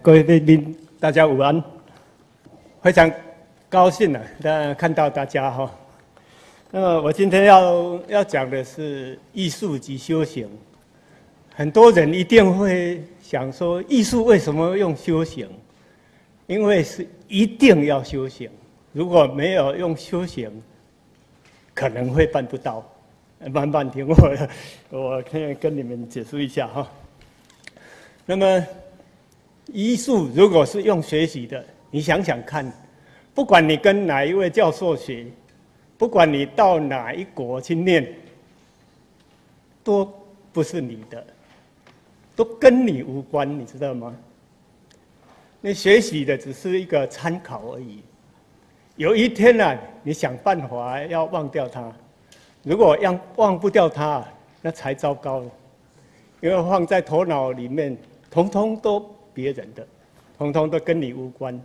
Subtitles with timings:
[0.00, 1.62] 各位贵宾，大家午安，
[2.80, 3.10] 非常
[3.68, 5.70] 高兴啊，大看到大家哈。
[6.70, 10.48] 那么我今天要要讲的是艺术及修行。
[11.54, 15.46] 很多人一定会想说，艺术为什么用修行？
[16.46, 18.48] 因为是一定要修行，
[18.92, 20.50] 如果没有用修行，
[21.74, 22.82] 可能会办不到。
[23.50, 24.16] 慢慢听我，
[24.90, 26.88] 我可以跟你们解释一下哈。
[28.24, 28.66] 那么。
[29.66, 32.70] 医术如果是用学习的，你想想看，
[33.32, 35.26] 不管你跟哪一位教授学，
[35.96, 38.06] 不管你到哪一国去念，
[39.84, 40.12] 都
[40.52, 41.24] 不是你的，
[42.34, 44.14] 都跟你无关，你知道吗？
[45.60, 48.02] 你学习的只是一个参考而已。
[48.96, 51.90] 有一天呢，你想办法要忘掉它，
[52.62, 54.26] 如果要忘不掉它，
[54.60, 55.50] 那才糟糕了，
[56.40, 57.96] 因为放在头脑里面，
[58.28, 59.11] 通通都。
[59.34, 59.86] 别人的，
[60.38, 61.58] 通通都跟你无关，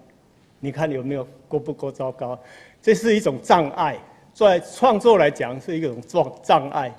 [0.59, 2.37] 你看有没有够不够糟糕？
[2.81, 3.97] 这是一种障碍，
[4.33, 6.95] 在创作来讲是一种障障碍，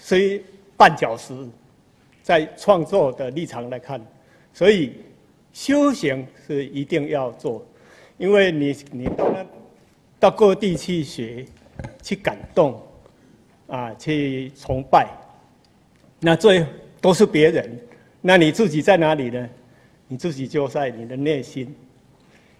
[0.00, 0.42] 所以
[0.76, 1.34] 绊脚石，
[2.22, 4.00] 在创作的立场来看，
[4.52, 4.92] 所以
[5.52, 7.64] 修行是一定要做，
[8.18, 9.34] 因为你你到
[10.18, 11.44] 到各地去学，
[12.02, 12.80] 去感动，
[13.66, 15.08] 啊，去崇拜，
[16.20, 16.64] 那最
[17.00, 17.78] 都是别人，
[18.20, 19.48] 那你自己在哪里呢？
[20.12, 21.74] 你自己就在你的内心，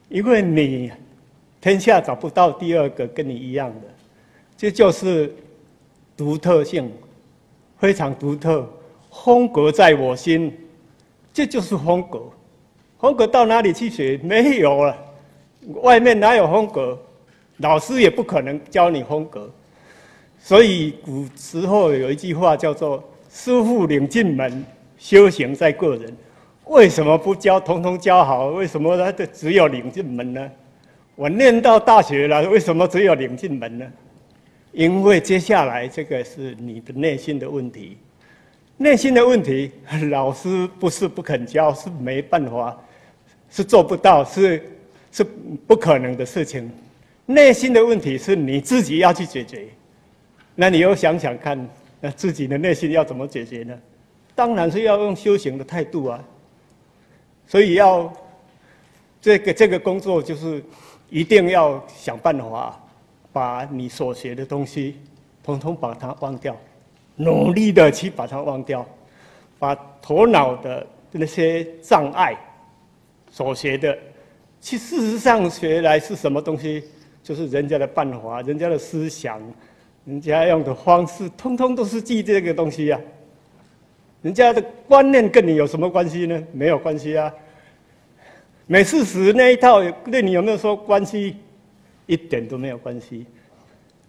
[0.09, 0.91] 因为你
[1.61, 3.89] 天下找不到第二个跟你一样的，
[4.57, 5.31] 这就是
[6.17, 6.91] 独特性，
[7.79, 8.67] 非常独特，
[9.11, 10.51] 风格在我心，
[11.31, 12.23] 这就是风格。
[12.99, 14.19] 风格到哪里去学？
[14.23, 14.97] 没有了，
[15.83, 16.99] 外面哪有风格？
[17.59, 19.51] 老师也不可能教你风格。
[20.41, 24.65] 所以古时候有一句话叫做“师傅领进门，
[24.97, 26.17] 修行在个人”。
[26.67, 27.59] 为什么不教？
[27.61, 28.47] 统统教好？
[28.49, 30.51] 为什么他的只有领进门呢？
[31.15, 33.87] 我念到大学了，为什么只有领进门呢？
[34.73, 37.99] 因为接下来这个是你的内心的问题，
[38.79, 39.71] 内心的问题，
[40.11, 42.75] 老师不是不肯教，是没办法，
[43.51, 44.63] 是做不到，是
[45.11, 45.23] 是
[45.67, 46.71] 不可能的事情。
[47.27, 49.67] 内心的问题是你自己要去解决。
[50.55, 51.69] 那你又想想看，
[52.01, 53.79] 那自己的内心要怎么解决呢？
[54.35, 56.25] 当然是要用修行的态度啊。
[57.53, 58.11] 所以要
[59.21, 60.65] 这个这个工作，就是
[61.11, 62.83] 一定要想办法
[63.31, 64.97] 把你所学的东西，
[65.45, 66.57] 统统把它忘掉，
[67.17, 68.87] 努力的去把它忘掉，
[69.59, 72.35] 把头脑的那些障碍
[73.31, 73.99] 所学的，
[74.59, 76.83] 其事实上学来是什么东西？
[77.23, 79.39] 就是人家的办法、人家的思想、
[80.07, 82.99] 人家用的方式，通通都是记这个东西呀。
[84.23, 86.43] 人家的观念跟你有什么关系呢？
[86.53, 87.33] 没有关系啊。
[88.67, 91.37] 美事史那一套对你有没有说关系？
[92.07, 93.27] 一点都没有关系。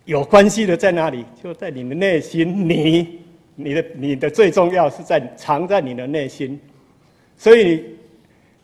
[0.05, 1.25] 有关系的在哪里？
[1.41, 2.69] 就在你的内心。
[2.69, 3.19] 你、
[3.55, 6.59] 你的、你的最重要是在藏在你的内心。
[7.35, 7.83] 所以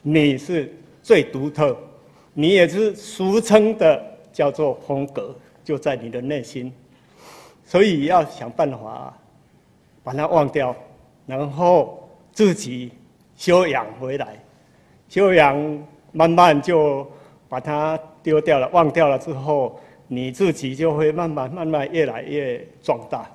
[0.03, 0.71] 你是
[1.01, 1.75] 最独特，
[2.33, 3.99] 你也是俗称的
[4.31, 6.71] 叫做风格，就在你的内心。
[7.65, 9.17] 所以要想办法
[10.03, 10.75] 把它忘掉。
[11.29, 12.91] 然后自己
[13.35, 14.35] 修养回来，
[15.07, 15.55] 修养
[16.11, 17.07] 慢慢就
[17.47, 23.29] 把它丢掉了、忘掉了之后，你自己就会慢慢慢慢越来越壮大。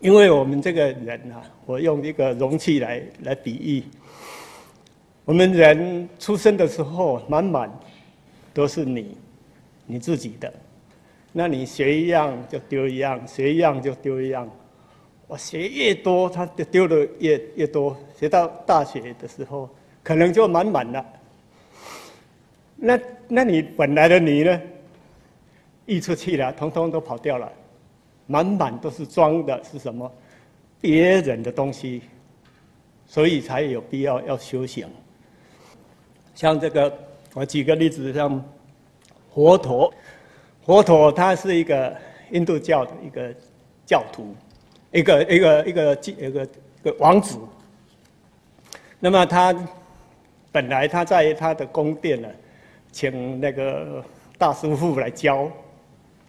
[0.00, 3.82] 因为我们这个人啊，我用一个容器来来比喻，
[5.24, 7.72] 我们人出生的时候满满
[8.52, 9.16] 都是你
[9.86, 10.52] 你自己的，
[11.32, 14.46] 那你学一样就丢一样，学一样就丢一样。
[15.32, 17.96] 我学越多，他就丢的越越多。
[18.20, 19.66] 学到大学的时候，
[20.02, 21.02] 可能就满满了。
[22.76, 24.60] 那那你本来的你呢？
[25.86, 27.50] 溢出去了，通通都跑掉了，
[28.26, 30.12] 满满都是装的是什么？
[30.82, 32.02] 别人的东西，
[33.06, 34.86] 所以才有必要要修行。
[36.34, 36.92] 像这个，
[37.32, 38.44] 我举个例子，像
[39.32, 39.94] 佛陀，
[40.66, 41.96] 佛陀他是一个
[42.32, 43.34] 印度教的一个
[43.86, 44.36] 教徒。
[44.92, 47.38] 一个一个一个一个一个王子，
[49.00, 49.54] 那么他
[50.50, 52.28] 本来他在他的宫殿呢，
[52.90, 54.04] 请那个
[54.36, 55.50] 大师傅来教，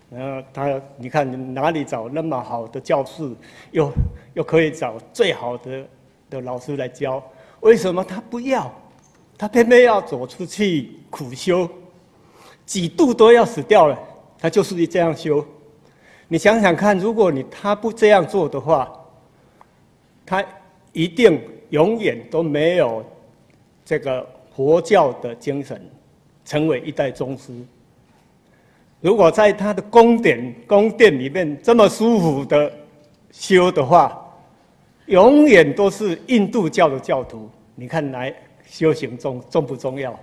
[0.09, 3.29] 然后他你看哪里找那么好的教室，
[3.71, 3.91] 又
[4.33, 5.85] 又可以找最好的
[6.29, 7.21] 的老师来教？
[7.59, 8.73] 为什么他不要？
[9.37, 11.67] 他偏偏要走出去苦修，
[12.65, 13.99] 几度都要死掉了，
[14.39, 15.45] 他就是这样修。
[16.33, 18.91] 你想想看，如果你他不这样做的话，
[20.25, 20.43] 他
[20.91, 21.39] 一定
[21.69, 23.05] 永远都没有
[23.85, 25.79] 这个佛教的精神，
[26.43, 27.53] 成为一代宗师。
[28.99, 32.73] 如果在他的宫殿宫殿里面这么舒服的
[33.29, 34.19] 修的话，
[35.05, 37.47] 永远都是印度教的教徒。
[37.75, 38.33] 你看来
[38.65, 40.19] 修行重重不重要？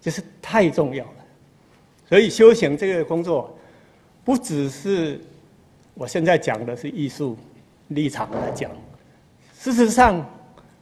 [0.00, 1.24] 就是太重要了。
[2.08, 3.56] 所以修行这个工作，
[4.24, 5.20] 不只是
[5.98, 7.36] 我现在讲的是艺术
[7.88, 8.70] 立场来讲，
[9.52, 10.24] 事实上。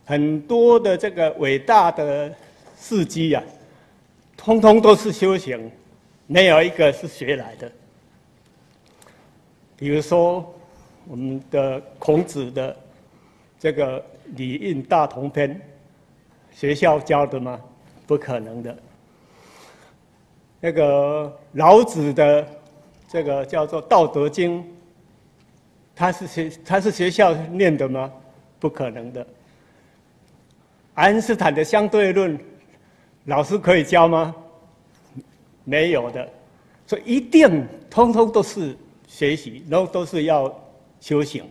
[0.09, 2.33] 很多的这个伟大的
[2.79, 3.43] 事迹呀，
[4.37, 5.69] 通通都是修行，
[6.29, 7.69] 没有一个是学来的。
[9.77, 10.55] 比如说，
[11.09, 12.77] 我们的孔子的
[13.59, 13.99] 这个
[14.37, 15.53] 《礼运大同篇》，
[16.53, 17.61] 学校教的吗？
[18.07, 18.79] 不可能的。
[20.61, 22.47] 那个老子的
[23.09, 24.63] 这个叫做《道德经》，
[25.97, 28.13] 他是学他是学校念的吗？
[28.61, 29.27] 不可能的。
[30.95, 32.39] 爱因斯坦的相对论，
[33.25, 34.35] 老师可以教吗？
[35.65, 36.29] 没有的，
[36.87, 38.77] 所以一定通通都是
[39.09, 40.55] 学习，然后都是要
[41.01, 41.45] 修行，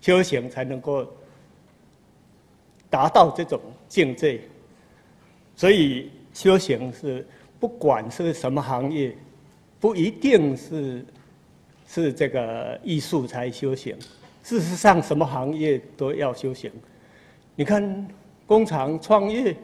[0.00, 1.06] 修行才能够
[2.90, 4.40] 达到这种境界。
[5.56, 7.26] 所以修行是
[7.58, 9.16] 不管是什么行业，
[9.78, 11.04] 不一定是
[11.92, 13.96] 是这个艺术才修行。
[14.44, 16.70] 事实上，什么行业都要修行。
[17.56, 18.08] 你看。
[18.50, 19.54] 工厂创业，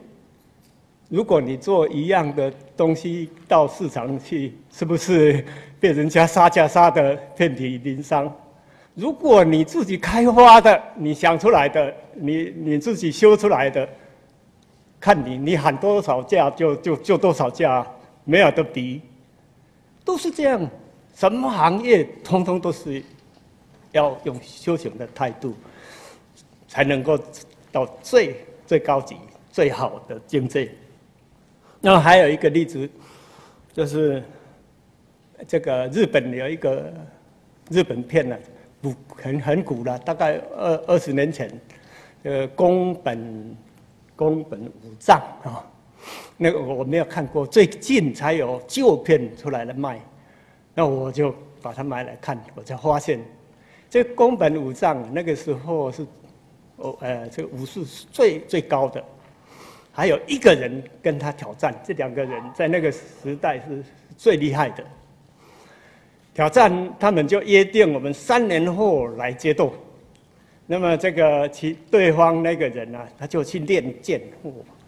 [1.08, 5.44] 如果你做一样的东西到市场去，是不是
[5.80, 8.32] 被人家杀价杀的遍体鳞伤？
[8.94, 13.88] 如果你自己开发的，你想出来的，你你自己修出来的，
[15.00, 17.84] 看你你喊多少价就就就多少价，
[18.22, 19.02] 没有的比，
[20.04, 20.70] 都是这样。
[21.16, 23.02] 什么行业，通通都是
[23.90, 25.52] 要用修行的态度，
[26.68, 27.18] 才能够
[27.72, 28.36] 到最。
[28.66, 29.14] 最高级、
[29.52, 30.68] 最好的境界。
[31.80, 32.90] 那还有一个例子，
[33.72, 34.20] 就是
[35.46, 36.92] 这个日本有一个
[37.70, 38.36] 日本片呢，
[38.82, 41.48] 古很很古了，大概二二十年前，
[42.24, 43.56] 呃，宫本
[44.16, 45.64] 宫本武藏啊，
[46.36, 50.00] 那个我没有看过，最近才有旧片出来了卖，
[50.76, 53.18] 那我就把它买来看，我才发现，
[53.90, 56.06] 这宫本武藏那个时候是。
[56.78, 59.02] 哦，呃，这个武术是最最高的，
[59.92, 63.82] 还有一个人跟他挑战，这两个人在那个时代是
[64.14, 64.84] 最厉害的。
[66.34, 69.72] 挑战，他们就约定我们三年后来决斗。
[70.66, 74.20] 那么这个其对方那个人呢，他就去练剑，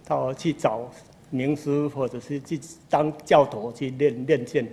[0.05, 0.91] 到去找
[1.31, 4.69] 名师或者是去当教头去练练剑。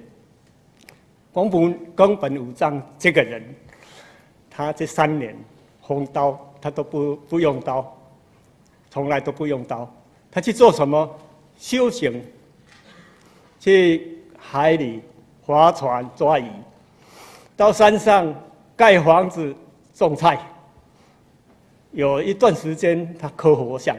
[1.36, 3.44] 宫本宫本武藏这个人，
[4.50, 5.36] 他这三年
[5.82, 6.40] 红刀。
[6.62, 7.96] 他都不不用刀，
[8.90, 9.88] 从来都不用刀。
[10.32, 11.08] 他去做什么？
[11.60, 12.24] 修行，
[13.60, 15.00] 去海里
[15.46, 16.50] 划船抓鱼，
[17.56, 18.34] 到山上
[18.76, 19.56] 盖房子
[19.94, 20.40] 种菜。
[21.92, 23.96] 有一段时间他刻佛像。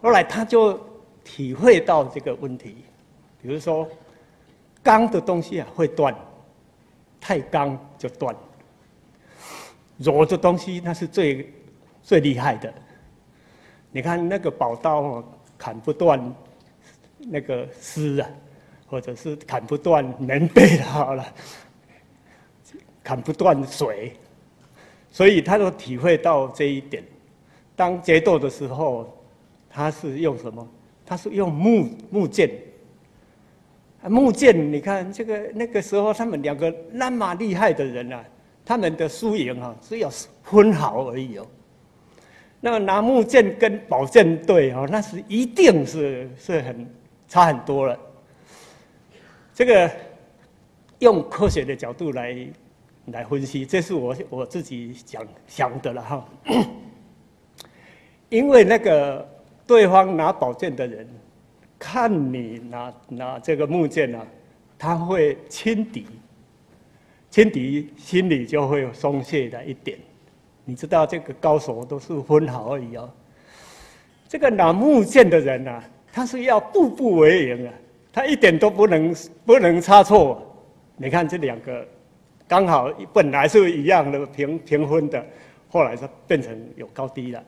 [0.00, 0.78] 后来他就
[1.24, 2.76] 体会到这个问题，
[3.42, 3.88] 比如说
[4.88, 6.16] 钢的东西啊会断，
[7.20, 8.34] 太钢就断。
[9.98, 11.52] 柔的东西那是最
[12.02, 12.72] 最厉害的。
[13.90, 15.24] 你看那个宝刀哦，
[15.58, 16.34] 砍不断
[17.18, 18.30] 那个丝啊，
[18.86, 21.34] 或者是砍不断棉被好了，
[23.04, 24.14] 砍不断水，
[25.10, 27.04] 所以他都体会到这一点。
[27.76, 29.14] 当决斗的时候，
[29.68, 30.66] 他是用什么？
[31.04, 32.50] 他是用木木剑。
[34.02, 38.24] 木剑，你看这个那个时候，他们两个那么厉害的人啊。
[38.64, 40.10] 他们的输赢啊，只有
[40.42, 41.46] 分毫而已哦。
[42.60, 46.86] 那么拿木剑跟宝剑对哦，那是一定是是很
[47.26, 47.98] 差很多了。
[49.54, 49.90] 这个
[50.98, 52.46] 用科学的角度来
[53.06, 56.28] 来分析，这是我我自己想想的了哈。
[58.28, 59.26] 因为那个
[59.66, 61.08] 对方拿宝剑的人，
[61.78, 64.26] 看你拿拿这个木剑啊，
[64.78, 66.06] 他会轻敌。
[67.30, 69.98] 轻敌心里就会松懈的一点，
[70.64, 73.08] 你知道这个高手都是分毫而已哦。
[74.26, 77.74] 这个拿木剑的人呐，他是要步步为营啊，
[78.12, 80.42] 他一点都不能不能差错。
[80.96, 81.86] 你看这两个，
[82.48, 85.24] 刚好本来是一样的平平分的，
[85.68, 87.44] 后来是变成有高低了。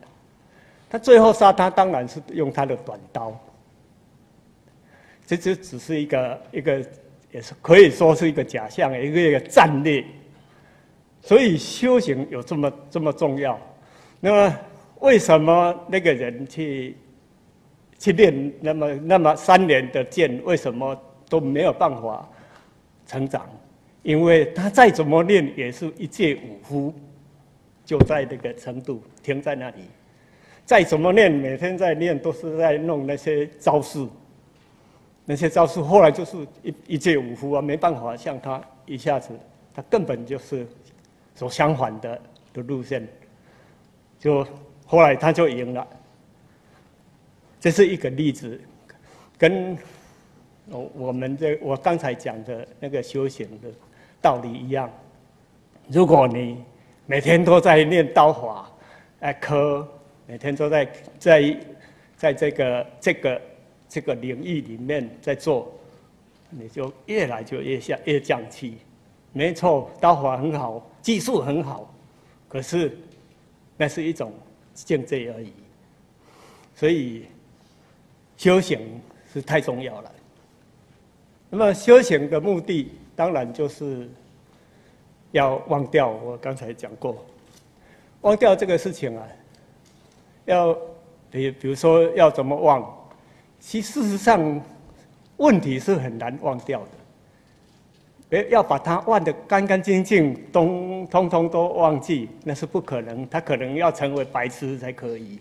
[0.90, 3.34] 他最后杀他当然是用他的短刀，
[5.36, 6.84] 这这只是一个一个。
[7.32, 10.04] 也是可以说是一个假象，一个一个战略。
[11.22, 13.56] 所以修行有这么这么重要。
[14.18, 14.58] 那么
[14.98, 16.96] 为什么那个人去
[18.00, 22.28] 去练那么那么三年的剑，为什么都没有办法
[23.06, 23.48] 成长？
[24.02, 26.92] 因为他再怎么练，也是一介武夫，
[27.84, 29.84] 就在那个程度停在那里。
[30.64, 34.04] 再怎么练，每天在练，都是在弄那些招式。
[35.30, 39.30] 那些招式后来就是一一介武夫啊，没办法像他一下子，
[39.72, 40.66] 他根本就是
[41.36, 42.20] 走相反的
[42.52, 43.06] 的路线，
[44.18, 44.44] 就
[44.84, 45.86] 后来他就赢了。
[47.60, 48.60] 这是一个例子，
[49.38, 49.78] 跟
[50.66, 53.68] 我我们这我刚才讲的那个修行的
[54.20, 54.90] 道理一样。
[55.86, 56.60] 如果你
[57.06, 58.68] 每天都在练刀法，
[59.20, 59.86] 哎，科
[60.26, 61.56] 每天都在在
[62.16, 63.40] 在这个这个
[63.90, 65.70] 这个领域里面在做，
[66.48, 68.78] 你就越来就越下越降气。
[69.34, 71.92] 没错，刀法很好，技术很好，
[72.48, 72.96] 可是
[73.76, 74.32] 那是一种
[74.72, 75.52] 境界而已。
[76.74, 77.26] 所以。
[78.40, 78.98] 修行
[79.30, 80.10] 是太重要了。
[81.50, 84.08] 那么修行的目的，当然就是
[85.32, 87.22] 要忘掉我刚才讲过，
[88.22, 89.28] 忘掉这个事情啊。
[90.46, 90.74] 要
[91.30, 92.99] 比比如说要怎么忘？
[93.60, 94.60] 其事实上，
[95.36, 98.38] 问题是很难忘掉的。
[98.38, 103.28] 诶，要把它忘得干干净净，通通通都忘记，那是不可能。
[103.28, 105.38] 他可能要成为白痴才可以。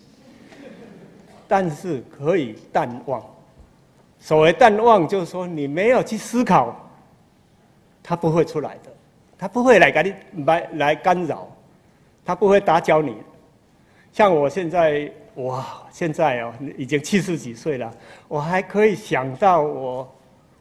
[1.47, 3.23] 但是可以淡忘。
[4.19, 6.75] 所谓淡忘，就是说你没有去思考，
[8.03, 8.91] 它不会出来的，
[9.38, 11.47] 它不会来给你来来干扰，
[12.25, 13.15] 它不会打搅你。
[14.11, 15.09] 像我现在，
[15.43, 17.91] 哇，现在哦，已经七十几岁了，
[18.27, 20.08] 我还可以想到我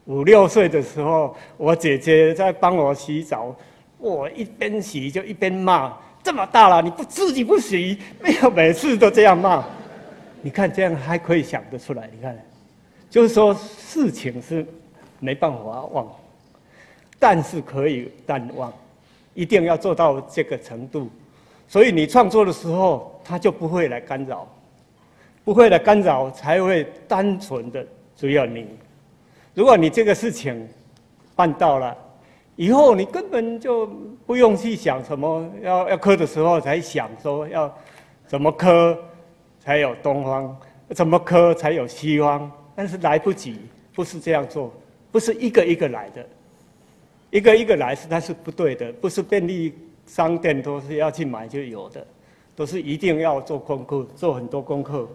[0.05, 3.53] 五六岁的时候，我姐姐在帮我洗澡，
[3.97, 9.65] 我一边洗就一边骂：这么大了，你不自己不洗，没有每次都这样骂。
[10.41, 12.09] 你看，这样还可以想得出来。
[12.15, 12.37] 你看，
[13.09, 14.65] 就是说事情是
[15.19, 15.59] 没办法
[15.91, 16.07] 忘，
[17.19, 18.71] 但是可以淡忘，
[19.33, 21.09] 一定要做到这个程度。
[21.67, 24.47] 所以你创作的时候，他就不会来干扰，
[25.49, 27.83] 不会的干扰，才会单纯的
[28.15, 28.67] 只有你。
[29.55, 30.69] 如果你这个事情
[31.35, 31.97] 办到了，
[32.55, 33.87] 以后你根本就
[34.27, 37.75] 不用去想什么要要磕的时候才想说要
[38.27, 38.95] 怎么磕。
[39.59, 40.55] 才有东方，
[40.89, 42.49] 怎么磕才有西方？
[42.75, 43.59] 但是来不及，
[43.93, 44.71] 不是这样做，
[45.11, 46.25] 不是一个一个来的，
[47.29, 49.73] 一个一个来是那是不对的，不是便利
[50.05, 52.05] 商店都是要去买就有的，
[52.55, 55.07] 都是一定要做功课，做很多功课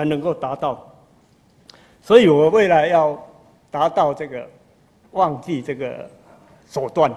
[0.00, 0.90] 才能够达到。
[2.00, 3.22] 所以我未来要
[3.70, 4.48] 达到这个
[5.10, 6.08] 忘记这个
[6.66, 7.12] 手段，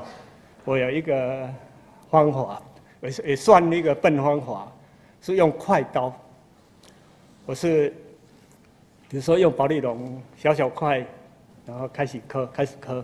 [0.66, 1.50] 我有一个
[2.10, 2.62] 方法，
[3.00, 4.70] 也也算一个笨方法，
[5.22, 6.14] 是用快刀。
[7.46, 7.90] 我是，
[9.08, 11.06] 比如说用保利龙小小块，
[11.66, 13.04] 然后开始磕，开始磕，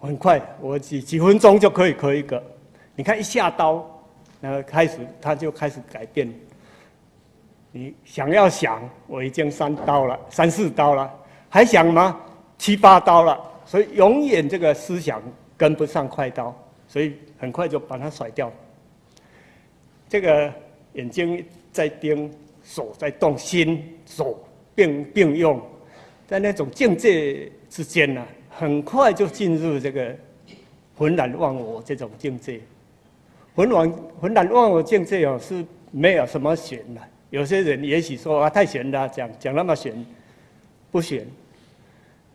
[0.00, 2.42] 很快，我几几分钟就可以磕一个。
[2.96, 3.88] 你看一下刀，
[4.40, 6.32] 然后开始它就开始改变。
[7.72, 11.12] 你想要想，我已经三刀了，三四刀了，
[11.48, 12.20] 还想吗？
[12.56, 15.20] 七八刀了，所以永远这个思想
[15.56, 16.54] 跟不上快刀，
[16.86, 18.52] 所以很快就把它甩掉。
[20.08, 20.52] 这个
[20.92, 22.30] 眼睛在盯。
[22.64, 24.38] 手在动，心手
[24.72, 25.60] 并并用，
[26.28, 30.14] 在那种境界之间呢，很快就进入这个
[30.96, 32.60] 浑然忘我这种境界。
[33.56, 37.00] 浑然浑然忘我境界哦，是没有什么玄的。
[37.32, 40.04] 有些人也许说啊，太玄了，讲讲那么玄，
[40.90, 41.26] 不玄。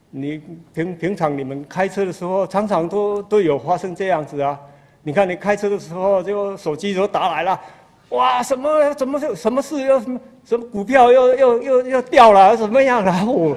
[0.10, 0.42] 你
[0.74, 4.60] 平平常你们开车的时候，常常都都有发生这样子啊。
[5.04, 7.62] 你看你开车的时候，就手机都打来了。
[8.10, 8.92] 哇，什么？
[8.96, 9.80] 怎么什么事？
[9.82, 10.20] 又什么？
[10.44, 12.58] 什么股票又又又又掉了？
[12.58, 13.04] 怎么样？
[13.04, 13.56] 然后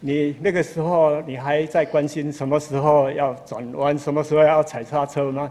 [0.00, 5.48] 你那个时候你还在关心什么时候要转弯，什么时候要踩刹车吗？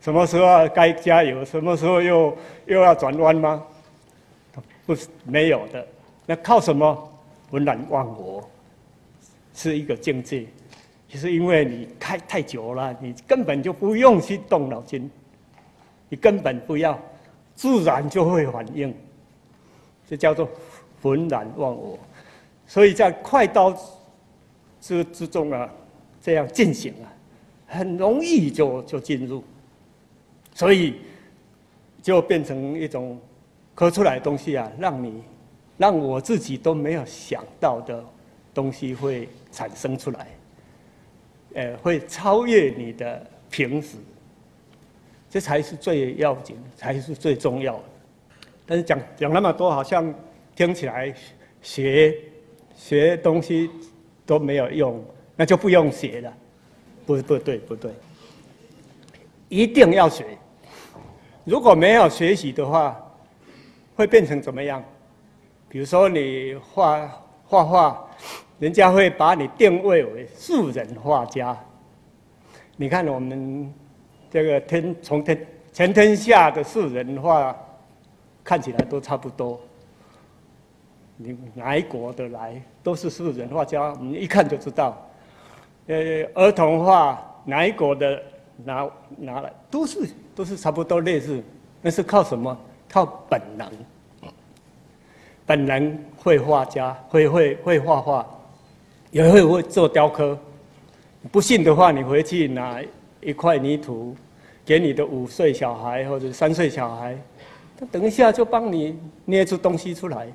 [0.00, 1.44] 什么时候该加油？
[1.44, 3.62] 什么时候又又要转弯吗？
[4.88, 5.86] 不是没有的。
[6.24, 7.12] 那靠什么？
[7.50, 8.48] 浑然忘我，
[9.52, 10.46] 是一个境界。
[11.06, 15.10] 就是因为你开太久了，你根本就不用去动脑筋，
[16.08, 16.98] 你根本不要。
[17.54, 18.94] 自然就会反应，
[20.08, 20.48] 这叫做
[21.02, 21.98] 浑然忘我。
[22.66, 23.76] 所以在快刀
[24.80, 25.70] 之之中啊，
[26.22, 27.12] 这样进行啊，
[27.66, 29.44] 很容易就就进入，
[30.54, 30.94] 所以
[32.00, 33.18] 就变成一种
[33.78, 35.22] 刻出来的东西啊，让你
[35.76, 38.04] 让我自己都没有想到的
[38.52, 40.26] 东西会产生出来，
[41.54, 43.96] 呃，会超越你的平时。
[45.30, 47.84] 这才是最要紧，才是最重要的。
[48.66, 50.12] 但是讲讲那么多，好像
[50.56, 51.14] 听起来
[51.62, 52.18] 学
[52.74, 53.70] 学东西
[54.26, 55.00] 都没有用，
[55.36, 56.34] 那就不用学了。
[57.06, 57.92] 不不对不对，
[59.48, 60.36] 一定要学。
[61.44, 63.00] 如果没有学习的话，
[63.98, 64.80] 会变成怎么样？
[65.68, 67.10] 比如说你画
[67.44, 68.08] 画画，
[68.60, 71.58] 人家会把你定位为素人画家。
[72.76, 73.74] 你看我们
[74.30, 77.52] 这个天从天全天下的素人画，
[78.44, 79.58] 看起来都差不多。
[81.16, 84.96] 你哪一国的来都是素人画家，你一看就知道。
[85.88, 88.22] 呃，儿童画哪一国的
[88.64, 91.42] 拿拿来都是都是差不多类似，
[91.82, 92.56] 那是靠什么？
[92.98, 93.70] 靠本能。
[95.46, 98.26] 本能会画家会会会画画，
[99.10, 100.36] 也会会做雕刻。
[101.30, 102.82] 不信的话，你回去拿
[103.20, 104.14] 一块泥土，
[104.64, 107.16] 给你的五岁小孩或者三岁小孩，
[107.78, 110.26] 他等一下就帮你捏出东西出来。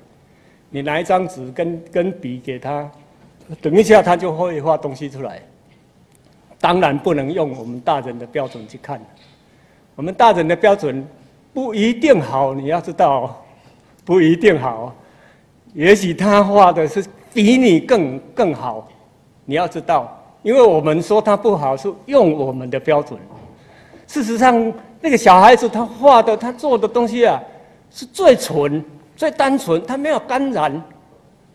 [0.70, 2.90] 你拿一张纸跟跟笔给他，
[3.60, 5.40] 等一下他就会画东西出来。
[6.60, 9.00] 当然不能用我们大人的标准去看，
[9.94, 11.06] 我们大人的标准
[11.54, 13.42] 不一定好，你要知道，
[14.04, 14.92] 不一定好。
[15.72, 18.86] 也许他画的是比你更更好，
[19.44, 20.20] 你要知道。
[20.42, 23.18] 因为我们说他不好，是用我们的标准。
[24.06, 27.40] 事实上，那个小孩子他画的、他做的东西啊，
[27.90, 28.84] 是最纯、
[29.16, 30.82] 最单纯，他没有感染，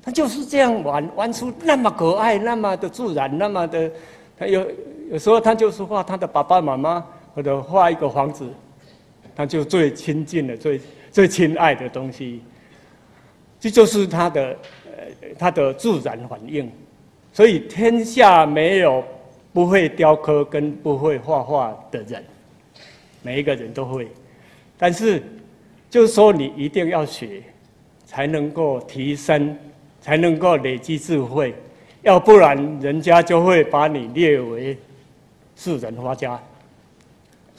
[0.01, 3.91] 他就是这样玩，玩出那么可爱、那么的自然、那么的。
[4.38, 4.65] 他有
[5.12, 7.03] 有时候他就是画他的爸爸妈妈，
[7.36, 8.48] 或者画一个房子，
[9.39, 12.41] 他就最亲近的、最最亲爱的东西。
[13.58, 14.48] 这就是他的
[14.86, 16.69] 呃他的自然反应。
[17.31, 19.01] 所以天下没有
[19.53, 22.22] 不会雕刻跟不会画画的人，
[23.22, 24.10] 每一个人都会。
[24.77, 25.24] 但是，
[25.89, 27.41] 就是说你一定要学，
[28.05, 29.58] 才能够提升，
[30.01, 31.56] 才能够累积智慧。
[32.02, 34.78] 要不然，人家就会把你列为
[35.56, 36.38] 世人画家。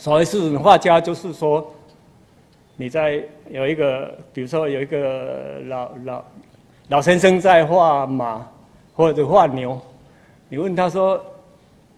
[0.00, 1.70] 所谓世人画家，就是说
[2.76, 6.24] 你在有一个，比如说有一个老老
[6.88, 8.46] 老先生在画马。
[8.92, 9.80] 或者画牛，
[10.50, 11.18] 你问他说：“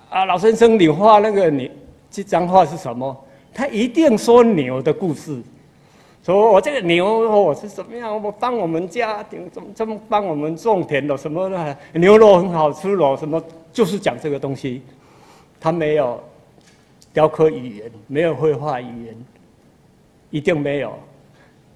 [0.08, 1.68] 啊，老先生，你画那个你
[2.08, 3.16] 这张画是什么？”
[3.52, 5.42] 他一定说牛的故事，
[6.22, 14.82] 说我这个牛我是怎么样，我帮我们家庭怎么怎么帮我们种田的什么的，牛肉很好吃咯，什么就是讲这个东西。
[15.58, 16.22] 他没有
[17.12, 19.16] 雕刻语言，没有绘画语言，
[20.30, 20.98] 一定没有。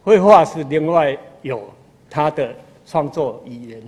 [0.02, 1.68] 绘画是另外有
[2.08, 2.54] 他的
[2.86, 3.82] 创作语言。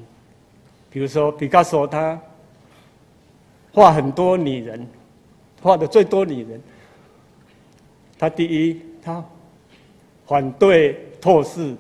[0.91, 2.21] 比如说，毕加索他
[3.73, 4.87] 画很多女人，
[5.63, 6.61] 画的最多女人。
[8.19, 9.25] 他第一，他
[10.27, 11.77] 反对透视、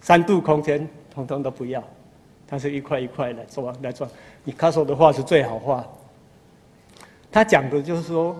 [0.00, 1.82] 三度空间，统统都不要。
[2.48, 4.08] 他是一块一块来做来做。
[4.44, 5.86] 你卡索的画是最好画。
[7.30, 8.36] 他讲的就是说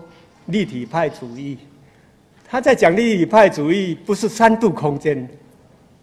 [0.47, 1.57] 立体派主义。
[2.49, 5.27] 他在讲立体派主义，不是三度空间，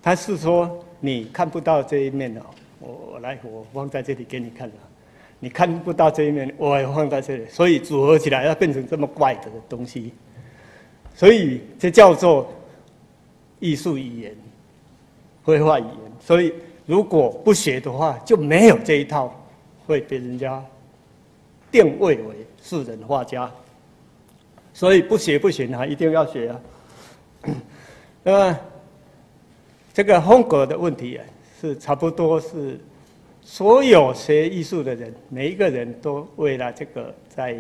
[0.03, 2.41] 他是说你看不到这一面的。
[2.81, 4.75] 我我来，我放在这里给你看了，
[5.41, 10.13] 你看不到这一面，我也放在这里，所以组合起来要变成这么怪的东西，
[11.15, 12.47] 所以这叫做
[13.59, 14.37] 艺术语言、
[15.43, 16.13] 绘画语言。
[16.21, 16.53] 所以
[16.85, 19.35] 如果不学的话，就没有这一套，
[19.87, 20.63] 会被人家
[21.73, 23.51] 定位为世人画家。
[24.75, 26.61] 所以不学不行啊，一定要学啊。
[28.23, 28.59] 那么
[29.95, 31.25] 这个风格的问题啊。
[31.61, 32.79] 是差不多是
[33.41, 37.57] 所有学艺术的人，每一个人都为了这个在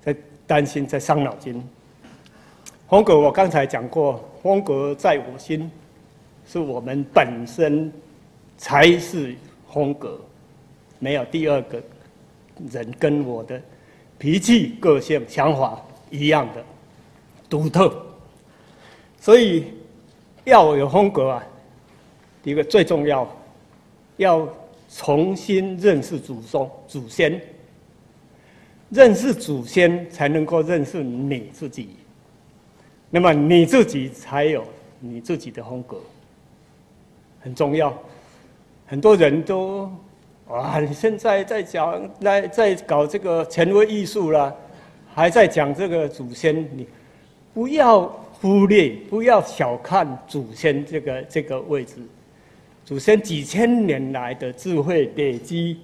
[0.00, 0.16] 在
[0.48, 1.62] 担心，在伤脑筋。
[2.88, 5.70] 风格我刚才讲过，风格在我心，
[6.44, 7.92] 是我们本身
[8.56, 9.32] 才是
[9.72, 10.20] 风格，
[10.98, 11.80] 没有第二个
[12.68, 13.62] 人跟我的
[14.18, 16.64] 脾气、个性、想法一样的
[17.48, 18.06] 独特，
[19.20, 19.64] 所以
[20.44, 21.44] 要有风格啊。
[22.44, 23.28] 一个最重要，
[24.16, 24.48] 要
[24.90, 27.38] 重新认识祖宗、祖先，
[28.88, 31.90] 认识祖先才能够认识你自己。
[33.10, 34.64] 那么你自己才有
[35.00, 35.98] 你自己的风格，
[37.40, 37.92] 很重要。
[38.86, 39.90] 很多人都
[40.48, 44.56] 啊，你现在在讲、在在搞这个前卫艺术了，
[45.18, 46.86] 还在讲这个祖先，你
[47.52, 48.02] 不要
[48.40, 51.96] 忽略，不要小看祖先这个这个位置。
[52.84, 55.80] 祖先几千年来的智慧累积，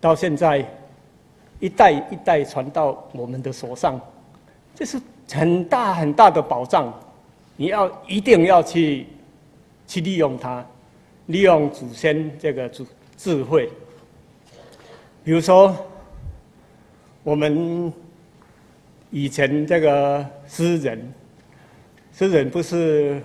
[0.00, 0.66] 到现在
[1.60, 4.00] 一代一代传到我们的手上，
[4.74, 4.98] 这是
[5.30, 6.90] 很大很大的宝藏。
[7.56, 9.06] 你要一定要去
[9.86, 10.64] 去利用它，
[11.26, 12.86] 利用祖先这个智
[13.18, 13.68] 智慧。
[15.22, 15.76] 比如说，
[17.22, 17.92] 我们
[19.14, 21.14] 以前这个诗人，
[22.12, 23.22] 诗人不是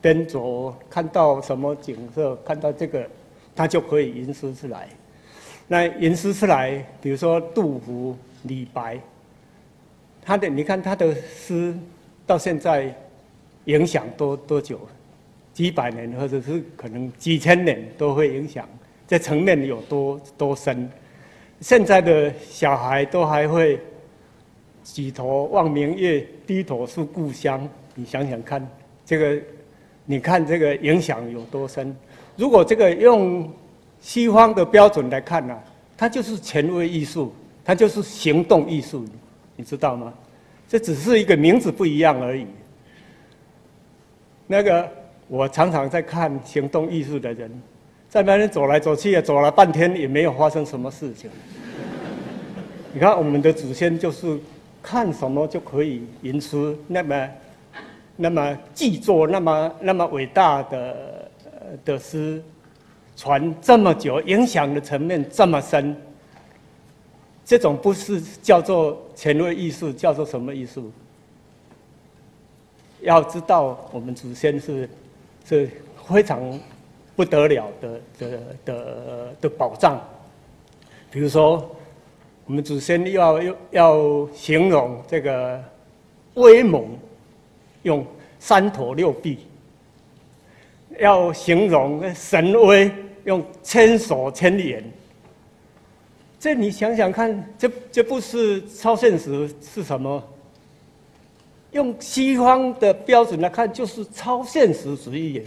[0.00, 3.04] 跟着看到什么景色，看到这个，
[3.52, 4.88] 他就可以吟诗出来。
[5.66, 9.00] 那吟诗出来，比如说杜甫、李白，
[10.22, 11.74] 他的你看他的诗
[12.24, 12.94] 到现在
[13.64, 14.78] 影响多多久？
[15.52, 18.64] 几百年，或者是可能几千年都会影响。
[19.08, 20.88] 这层面有多多深？
[21.60, 23.80] 现在的小孩都还会
[24.94, 27.68] 举头望明月，低头思故乡。
[27.94, 28.66] 你想想看，
[29.04, 29.42] 这个，
[30.04, 31.94] 你看这个影响有多深？
[32.36, 33.50] 如果这个用
[34.00, 35.58] 西方的标准来看呢，
[35.96, 37.32] 它就是前卫艺术，
[37.64, 39.04] 它就是行动艺术，
[39.56, 40.12] 你知道吗？
[40.68, 42.46] 这只是一个名字不一样而已。
[44.46, 44.88] 那个，
[45.28, 47.50] 我常常在看行动艺术的人。
[48.08, 51.28] 在那边走来走去，走了半天也没有发生什么事情。
[52.92, 54.38] 你看，我们的祖先就是
[54.82, 57.28] 看什么就可以吟出那么、
[58.16, 61.30] 那么记作那么、那么伟大的
[61.84, 62.42] 的诗，
[63.16, 65.96] 传这么久，影响的层面这么深。
[67.44, 70.90] 这种不是叫做前卫艺术，叫做什么艺术？
[73.00, 74.88] 要知道，我们祖先是
[75.44, 75.70] 是
[76.08, 76.58] 非常。
[77.16, 79.98] 不得了的的的的宝藏，
[81.10, 81.66] 比如说，
[82.46, 85.60] 我们祖先要要要形容这个
[86.34, 86.86] 威猛，
[87.82, 88.06] 用
[88.38, 89.38] 三头六臂；
[91.00, 92.88] 要形容神威，
[93.24, 94.84] 用千手千眼。
[96.38, 100.22] 这你想想看，这这不是超现实是什么？
[101.72, 105.42] 用西方的标准来看，就是超现实主义。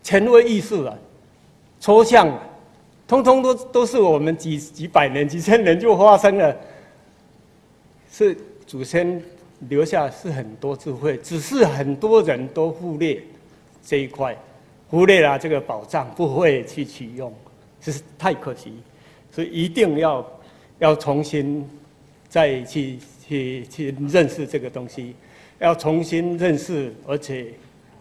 [0.00, 0.96] 前卫艺术啊，
[1.80, 2.32] 抽象，
[3.10, 6.56] 通通都都是我们几几百年、几千年就发生了，
[8.08, 8.36] 是
[8.68, 9.20] 祖先
[9.68, 13.20] 留下是很多智慧，只是很多人都忽略
[13.84, 14.36] 这一块，
[14.88, 17.34] 忽略了这个宝藏，不会去取用，
[17.80, 18.74] 这是太可惜，
[19.32, 20.24] 所以一定要
[20.78, 21.68] 要重新
[22.28, 22.96] 再去
[23.26, 25.16] 去去认识这个东西，
[25.58, 27.46] 要重新认识，而且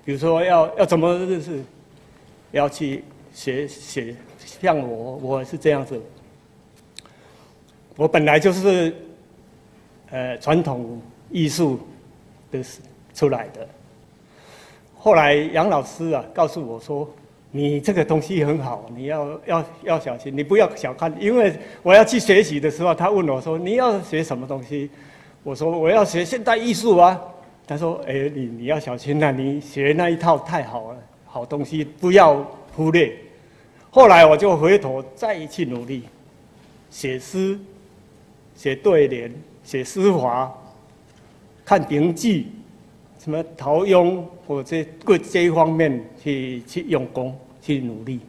[0.05, 1.63] 比如说要要怎么认识？
[2.51, 4.15] 要去学学，
[4.61, 6.01] 像我我是这样子。
[7.95, 8.95] 我本来就是，
[10.09, 11.79] 呃，传统艺术
[12.51, 12.63] 的
[13.13, 13.67] 出来的。
[14.97, 17.09] 后来杨老师啊告诉我说
[17.51, 24.89] ：“你这个东西很好，你要要要小心，你不要小看。”因为我要去学习的时候，他问我说：“你要学什么东西？”
[25.43, 27.19] 我说：“我要学现代艺术啊。”
[27.67, 30.97] 他说：“哎，你你要小心啊，你学那一套太好了。”
[31.31, 32.43] 好东西不要
[32.75, 33.15] 忽略。
[33.91, 36.03] 后来我就回头再一次努力，
[36.91, 37.59] 写诗、
[38.55, 40.51] 写对联、写诗华、
[41.65, 42.47] 看评剧，
[43.17, 48.19] 什么陶庸或者各这一方面去去用功去努力。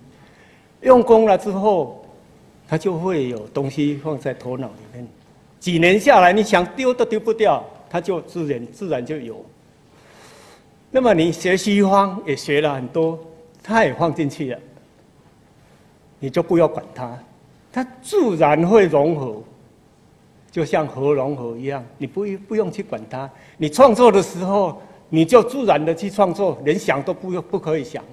[0.81, 2.05] 用功了之后，
[2.67, 5.07] 他就会有东西放在头脑里面。
[5.59, 9.45] 几年下来，你想丢都丢不掉，他就自然自然就有。
[10.91, 13.19] 那么你学西方也学了很多，
[13.63, 14.59] 他也放进去了，
[16.21, 17.19] 你就不要管它，
[17.73, 19.43] 它自然会融合，
[20.51, 23.29] 就像核融合一样，你不不用去管它。
[23.57, 28.05] 你创作的时候，你就自然的去创作，连想都不用不可以想。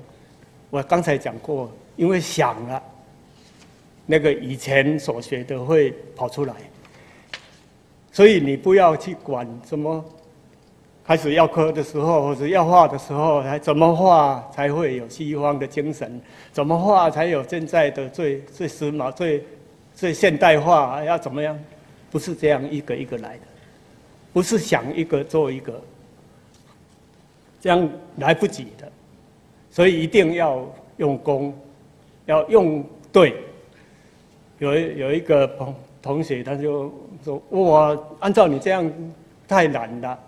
[0.70, 2.82] 我刚才讲过，因为想了，
[4.06, 6.54] 那个以前所学的会跑出来，
[8.12, 10.04] 所以你不要去管什么。
[11.08, 16.20] 开始要刻的时候，或者要画的时候，还怎么画才会有西方的精神？
[16.52, 19.42] 怎么画才有现在的最最时髦、最
[19.96, 21.02] 最现代化？
[21.06, 21.58] 要怎么样？
[22.12, 23.44] 不是这样一个一个来的，
[24.34, 25.82] 不是想一个做一个，
[27.62, 28.92] 这样来不及的。
[29.72, 30.62] 所以一定要
[30.98, 31.58] 用功，
[32.26, 33.34] 要用对。
[34.60, 36.92] 有有一个同同学他就
[37.24, 38.92] 说：“我按照你这样
[39.48, 40.20] 太难了。”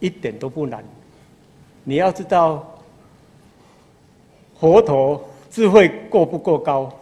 [0.00, 0.84] 一点都不难，
[1.84, 2.66] 你要知道，
[4.58, 6.92] 佛陀智慧过不过高？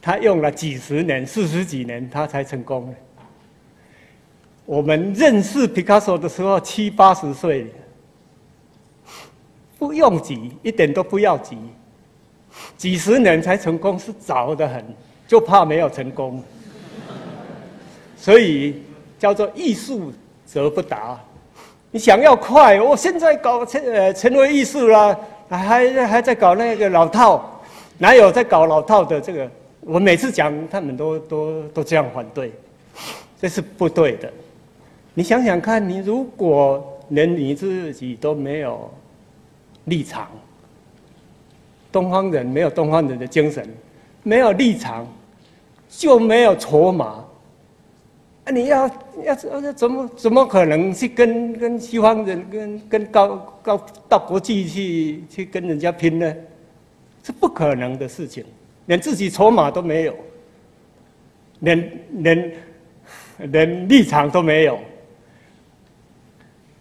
[0.00, 2.92] 他用了几十年、四十几年，他才成功。
[4.64, 7.72] 我们认识皮卡索的时候七八十岁，
[9.78, 11.56] 不用急，一点都不要急。
[12.76, 14.84] 几十年才成功是早得很，
[15.28, 16.42] 就怕没有成功。
[18.16, 18.82] 所以
[19.18, 20.12] 叫做欲速
[20.44, 21.18] 则不达。
[21.92, 25.16] 你想要快，我现在搞成呃成为艺术了，
[25.48, 27.60] 还还在搞那个老套，
[27.98, 29.48] 哪有在搞老套的这个？
[29.82, 32.50] 我每次讲，他们都都都这样反对，
[33.38, 34.32] 这是不对的。
[35.12, 38.90] 你想想看，你如果连你自己都没有
[39.84, 40.30] 立场，
[41.92, 43.68] 东方人没有东方人的精神，
[44.22, 45.06] 没有立场，
[45.90, 47.22] 就没有筹码。
[48.44, 48.90] 啊，你要
[49.24, 56.34] 要要怎么怎么可能去跟跟西方人跟跟高高到国际去去跟人家拼呢？
[57.22, 58.44] 是不可能的事情，
[58.86, 60.16] 连自己筹码都没有，
[61.60, 62.52] 连连
[63.38, 64.78] 连立场都没有。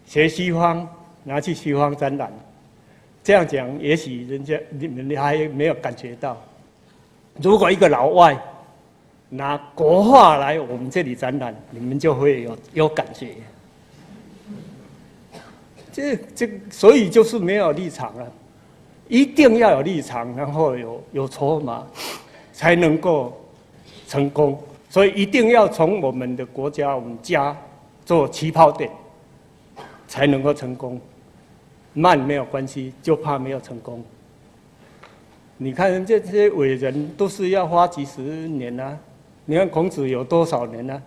[0.05, 0.87] 学西方，
[1.23, 2.31] 拿去西方展览，
[3.23, 6.35] 这样讲，也许人家你们还没有感觉到。
[7.41, 8.37] 如果一个老外。
[9.33, 13.29] 拿国画来我们这里展览，你们就会有有感觉。
[15.93, 18.29] 这这，所以就是没有立场了，
[19.07, 21.87] 一定要有立场，然后有有筹码，
[22.51, 23.41] 才能够
[24.05, 24.61] 成功。
[24.89, 27.55] 所以一定要从我们的国家、我们家
[28.05, 28.91] 做起跑点，
[30.09, 30.99] 才能够成功。
[31.93, 34.03] 慢没有关系，就怕没有成功。
[35.55, 38.97] 你看人这些伟人，都是要花几十年啊。
[39.51, 41.03] 你看孔子有多少年呢？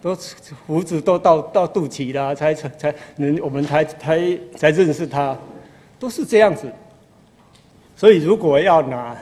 [0.00, 0.16] 都
[0.64, 2.94] 胡子都到到肚脐了，才才才，
[3.42, 5.36] 我们才才才认识他，
[5.98, 6.72] 都是这样子。
[7.96, 9.16] 所以如果要拿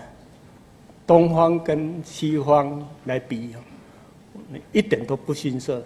[1.07, 3.55] 东方跟西方来比，
[4.71, 5.83] 一点都不逊色。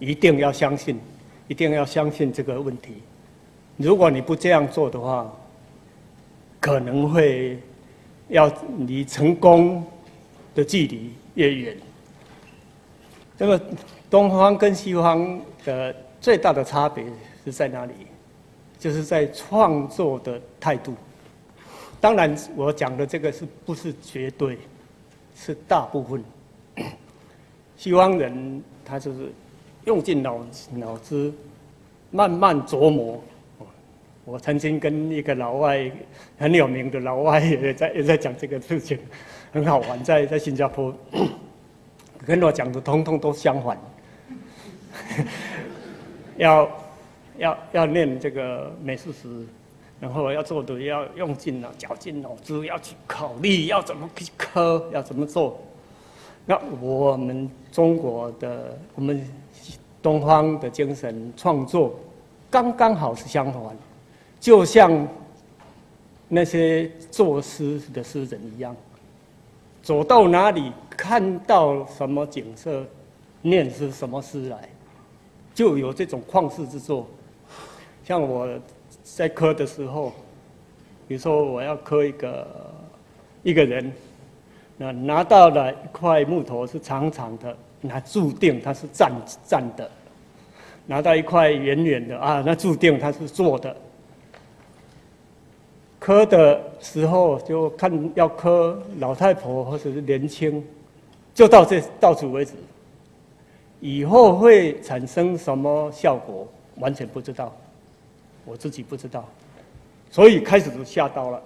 [0.00, 0.98] 一定要相信，
[1.46, 2.94] 一定要相信这个问题。
[3.76, 5.32] 如果你不这样做的话，
[6.58, 7.56] 可能会
[8.30, 9.84] 要离成功
[10.56, 11.12] 的距离。
[11.36, 11.76] 越远，
[13.38, 13.60] 那么
[14.10, 17.04] 东方跟西方的最大的差别
[17.44, 17.92] 是在哪里？
[18.78, 20.94] 就是在创作的态度。
[22.00, 24.58] 当然，我讲的这个是不是绝对？
[25.34, 26.24] 是大部分。
[27.76, 29.30] 西方人他就是
[29.84, 30.40] 用尽脑
[30.72, 31.32] 脑子，
[32.10, 33.22] 慢慢琢磨。
[34.24, 35.90] 我曾经跟一个老外
[36.38, 38.98] 很有名的老外也在也在讲这个事情。
[39.56, 40.94] 很好玩，在在新加坡，
[42.26, 43.78] 跟我讲的通通都相反。
[46.36, 46.70] 要
[47.38, 49.46] 要要念这个美术史，
[49.98, 55.58] 然后要做的要用尽了绞尽脑汁，要去考虑要怎么去刻，要怎么做。
[56.44, 59.26] 那我们中国的我们
[60.02, 61.98] 东方的精神创作，
[62.50, 63.62] 刚刚好是相反，
[64.38, 65.08] 就像
[66.28, 68.76] 那些作诗的诗人一样。
[69.86, 72.84] 走到哪里看到什么景色，
[73.42, 74.68] 念出什么诗来，
[75.54, 77.06] 就有这种旷世之作。
[78.02, 78.48] 像我
[79.04, 80.12] 在刻的时候，
[81.06, 82.48] 比如说我要刻一个
[83.44, 83.92] 一个人，
[84.76, 89.12] 那拿到了一块木头是长长的，那注定他是站
[89.44, 89.88] 站的；
[90.86, 93.76] 拿到一块圆圆的啊，那注定他是坐的。
[95.98, 100.62] 磕的时候就看要磕老太婆或者是年轻，
[101.34, 102.52] 就到这到此为止。
[103.80, 107.54] 以后会产生什么效果，完全不知道，
[108.44, 109.26] 我自己不知道，
[110.10, 111.42] 所以开始就下刀了。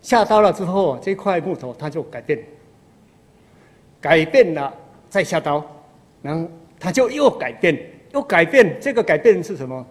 [0.00, 2.42] 下刀了之后，这块木头它就改变，
[4.00, 4.72] 改变了
[5.08, 5.64] 再下刀，
[6.22, 6.48] 然后
[6.80, 7.78] 它就又改变，
[8.12, 8.76] 又改变。
[8.80, 9.86] 这个改变是什么？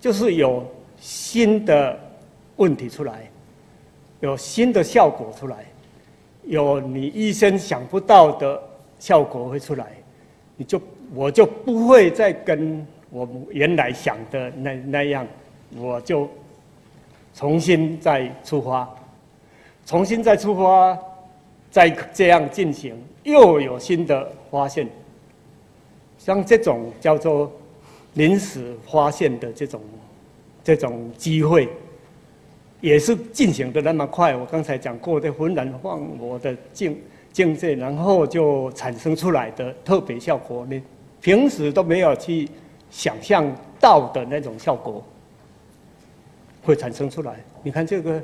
[0.00, 0.64] 就是有
[0.98, 1.98] 新的。
[2.56, 3.28] 问题出来，
[4.20, 5.64] 有新的效果出来，
[6.44, 8.62] 有你医生想不到的
[8.98, 9.86] 效果会出来，
[10.56, 10.80] 你就
[11.14, 15.26] 我就不会再跟我原来想的那那样，
[15.76, 16.28] 我就
[17.34, 18.88] 重新再出发，
[19.84, 20.98] 重新再出发，
[21.70, 24.88] 再这样进行，又有新的发现。
[26.16, 27.52] 像这种叫做
[28.14, 29.80] 临时发现的这种
[30.62, 31.68] 这种机会。
[32.84, 37.00] 也是进行的那么快，我刚才讲过的浑然忘我的境
[37.32, 40.82] 境界，然后就产生出来的特别效果，你
[41.18, 42.46] 平时都没有去
[42.90, 45.02] 想象到的那种效果，
[46.62, 47.36] 会产生出来。
[47.62, 48.22] 你看这个，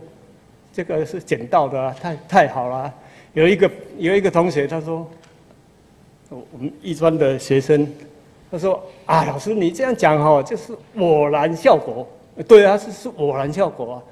[0.74, 2.92] 这个是捡到的，太太好了。
[3.32, 5.08] 有一个有一个同学他说，
[6.28, 7.90] 我们一专的学生，
[8.50, 12.06] 他说啊，老师你这样讲哦，就是偶然效果。
[12.46, 14.02] 对啊，是是偶然效果啊。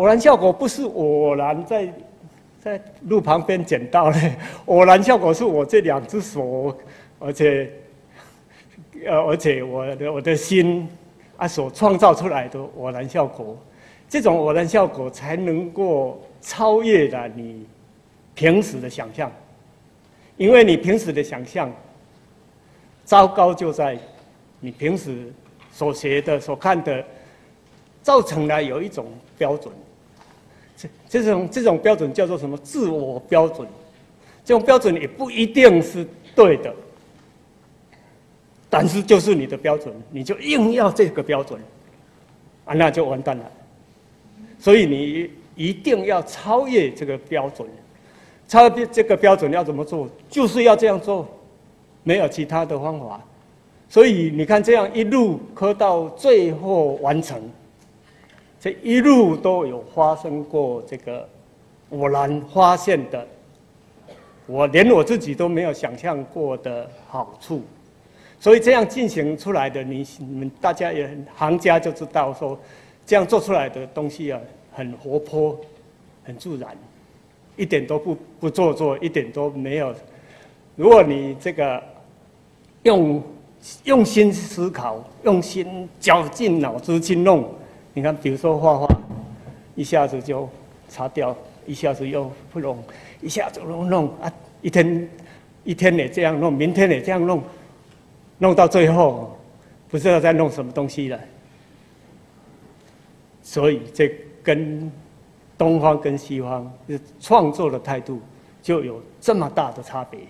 [0.00, 1.92] 偶然效果不是偶然在
[2.58, 4.18] 在路旁边捡到的，
[4.64, 6.74] 偶然效果是我这两只手，
[7.18, 7.70] 而且
[9.06, 10.88] 呃，而且我的我的心
[11.36, 13.54] 啊所创造出来的偶然效果，
[14.08, 17.66] 这种偶然效果才能够超越了你
[18.34, 19.30] 平时的想象，
[20.38, 21.70] 因为你平时的想象，
[23.04, 23.98] 糟糕就在
[24.60, 25.30] 你平时
[25.70, 27.04] 所学的、所看的，
[28.00, 29.04] 造成了有一种
[29.36, 29.70] 标准。
[31.08, 32.56] 这种这种标准叫做什么？
[32.58, 33.66] 自我标准。
[34.42, 36.74] 这种标准也不一定是对的，
[38.68, 41.60] 但是就是你的标准，你就硬要这个标准，
[42.64, 43.44] 啊，那就完蛋了。
[44.58, 47.68] 所以你一定要超越这个标准，
[48.48, 50.08] 超越这个标准要怎么做？
[50.28, 51.28] 就是要这样做，
[52.02, 53.20] 没有其他的方法。
[53.88, 57.40] 所以你看，这样一路磕到最后完成，
[58.60, 61.26] 这一路都有发生过这个
[61.90, 63.26] 偶然发现的。
[64.46, 67.62] 我连我自己都没有想象过的好处，
[68.38, 72.58] 所以这样进行出来的，你你们大家也行家就知道说，
[73.06, 74.40] 这样做出来的东西啊，
[74.72, 75.56] 很活泼，
[76.24, 76.76] 很自然，
[77.56, 79.94] 一点都不不做作，一点都没有。
[80.74, 81.80] 如果你这个
[82.82, 83.22] 用
[83.84, 87.48] 用心思考，用心绞尽脑汁去弄，
[87.92, 88.86] 你看，比如说画画，
[89.74, 90.48] 一下子就
[90.88, 92.78] 擦掉，一下子又不弄。
[93.20, 95.08] 一下子弄弄啊，一天
[95.64, 97.42] 一天也这样弄，明天也这样弄，
[98.38, 99.36] 弄到最后
[99.88, 101.20] 不知道在弄什么东西了。
[103.42, 104.10] 所以这
[104.42, 104.90] 跟
[105.58, 106.72] 东方跟西方
[107.20, 108.20] 创作的态度
[108.62, 110.20] 就有这么大的差别。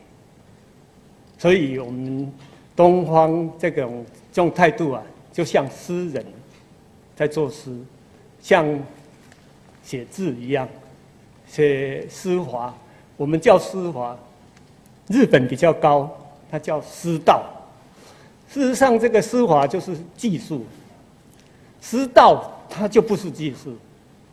[1.39, 2.33] 所以我们
[2.75, 6.25] 东方这种这种态度啊，就像诗人
[7.21, 7.71] 在作诗，
[8.41, 8.67] 像
[9.85, 10.67] 写字一样。
[11.47, 12.75] 写诗华，
[13.19, 14.17] 我们叫诗华，
[15.09, 16.11] 日本比较高，
[16.51, 17.45] 它叫诗道。
[18.49, 20.65] 事实上，这个诗华就是技术，
[21.83, 23.77] 诗道它就不是技术，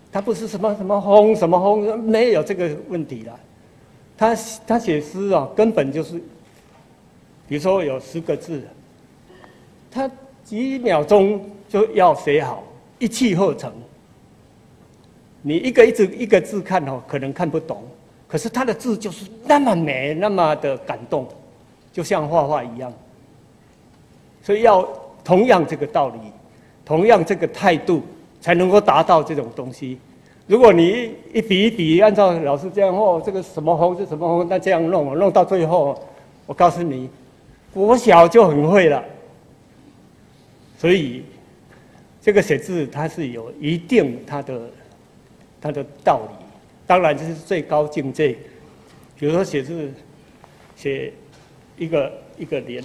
[0.10, 3.38] 它不是什么什么轰什么轰，没有这个问题了。
[4.16, 4.34] 他
[4.66, 6.18] 他写诗啊，根本就是，
[7.50, 8.64] 比如说有十个字，
[9.92, 10.10] 他
[10.46, 12.64] 几秒钟就要写好，
[13.00, 13.72] 一气呵成。
[15.42, 17.84] 你一个一字一个字看哦，可能看不懂，
[18.28, 21.28] 可是他的字就是那么美，那么的感动，
[21.94, 22.92] 就像画画一样。
[24.44, 24.88] 所以要
[25.24, 26.20] 同样这个道理，
[26.84, 28.02] 同样这个态度，
[28.42, 30.00] 才能够达到这种东西。
[30.48, 36.02] 如果你一笔一笔按照老师这样哦，这个什么红是什么红，那这样弄，弄到最后，
[36.46, 37.10] 我告诉你，
[37.74, 39.04] 国小就很会了。
[40.78, 41.24] 所以
[42.28, 44.70] 这个写字它是有一定它的。
[45.60, 46.46] 它的道理，
[46.86, 48.38] 当然这是最高境界。
[49.18, 49.92] 比如说写字，
[50.76, 51.12] 写
[51.78, 52.84] 一个一个连，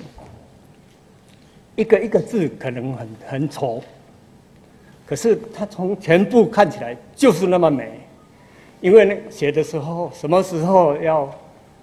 [1.76, 3.84] 一个一个字可能很很丑，
[5.04, 8.00] 可是它从全部看起来就是那么美。
[8.80, 11.30] 因为呢，写的时候什么时候要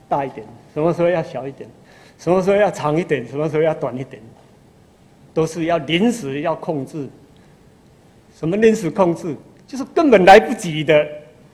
[0.09, 0.43] 大一点，
[0.73, 1.69] 什么时候要小一点，
[2.17, 4.19] 什么时候要长一点，什么时候要短一点，
[5.35, 7.07] 都是要临时要控制。
[8.39, 9.35] 什么临时控制？
[9.67, 11.05] 就是根本来不及的，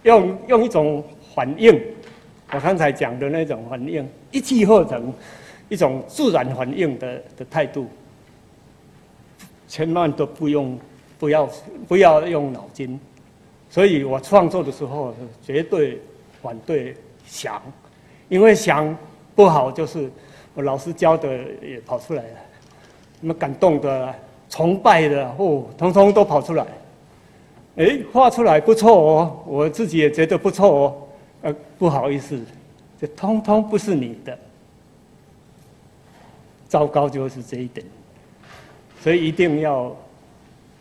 [0.04, 1.82] 用用一种反应，
[2.52, 5.12] 我刚才讲的那种反应，一气呵成，
[5.68, 7.88] 一种自然反应的的态度，
[9.68, 10.78] 千万都不用，
[11.18, 11.50] 不要
[11.88, 13.00] 不要用脑筋。
[13.68, 16.00] 所以我创作的时候绝对
[16.40, 16.96] 反对
[17.26, 17.60] 想，
[18.30, 18.96] 因为想
[19.34, 20.08] 不好就是
[20.54, 22.40] 我老师教的也跑出来了，
[23.20, 24.14] 那么感动的、
[24.50, 26.66] 崇拜的，哦，通通都跑出来。
[27.78, 30.96] 哎，画出来不错哦，我自己也觉得不错哦。
[31.42, 32.40] 呃，不好意思，
[33.00, 34.38] 这通通不是你的。
[36.68, 37.86] 糟糕就是这一点，
[39.02, 39.96] 所以一定要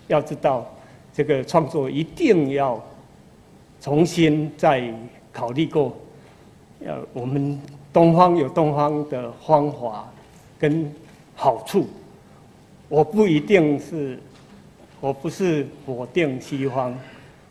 [0.08, 0.66] 要知道，
[1.12, 2.82] 这个创作一定要
[3.80, 4.92] 重新再
[5.32, 5.94] 考虑过。
[6.80, 7.60] 要我们
[7.92, 10.08] 东方有东方的方法
[10.58, 10.92] 跟
[11.36, 11.86] 好处，
[12.88, 14.18] 我不一定是。
[15.00, 16.98] 我不是否定西方，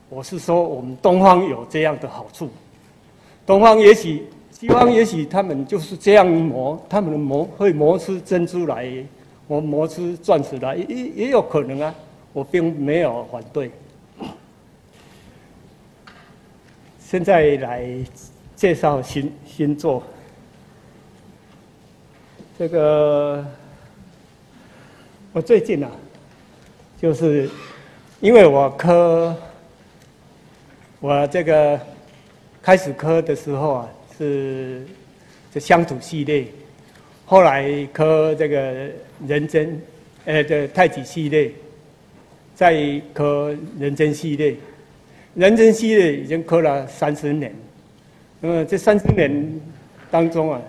[0.10, 2.50] 我是说我们东方有这样的好处。
[3.46, 8.92] 东方也许，西方也许他们就是这样磨，他们的磨会磨出珍珠来，
[9.46, 11.94] 我磨出钻石来，也也有可能啊。
[12.32, 13.70] 我并没有反对。
[17.00, 17.88] 现在来
[18.56, 20.02] 介绍新新作，
[22.58, 23.46] 这个
[25.34, 25.92] 我最近啊。
[27.02, 27.50] 就是
[28.22, 29.36] 因为我科，
[31.02, 31.78] 我这个
[32.62, 34.86] 开始科的时候啊，是
[35.52, 36.46] 这乡土系列，
[37.26, 38.90] 后来科这个
[39.28, 39.82] 人真，
[40.24, 41.52] 呃，这太极系列，
[42.56, 44.56] 再科人真系列，
[45.36, 47.54] 人真系列已经磕了三十年，
[48.40, 49.62] 那么这三十年
[50.10, 50.62] 当中啊，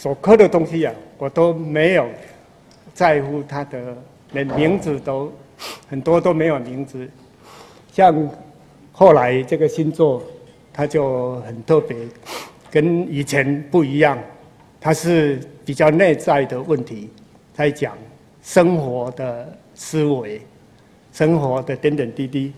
[0.00, 2.06] 所刻的东西啊，我都没有
[2.94, 3.96] 在乎它的，
[4.30, 5.32] 连名字都
[5.88, 7.10] 很多都没有名字。
[7.92, 8.30] 像
[8.92, 10.22] 后来这个星座，
[10.72, 11.96] 它就很特别，
[12.70, 14.16] 跟以前不一样，
[14.80, 17.10] 它是比较内在的问题，
[17.52, 17.98] 在讲
[18.40, 20.40] 生活的思维。
[21.12, 22.52] 生活的点点滴滴，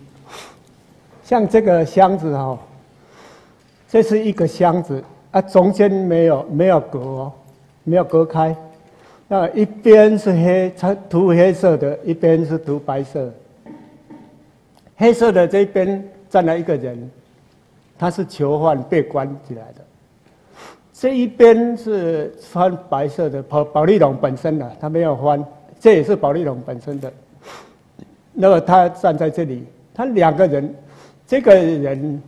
[1.25, 2.59] 像这个箱子哈，
[3.89, 7.33] 这是一个箱子啊，中间没有没有隔哦，
[7.85, 8.55] 没有隔开，
[9.29, 13.33] 那一边是黑，它涂黑色的，一边是涂白色。
[14.97, 17.11] 黑色的这边站了一个人，
[17.99, 19.85] 他是囚犯被关起来的。
[20.93, 25.43] 这一边是穿白色的保保利龙本身的，他没有翻，
[25.79, 27.11] 这也是保利龙本身的。
[28.33, 29.65] 那么他站在这里，
[29.95, 30.75] 他两个人，
[31.27, 32.23] 这个人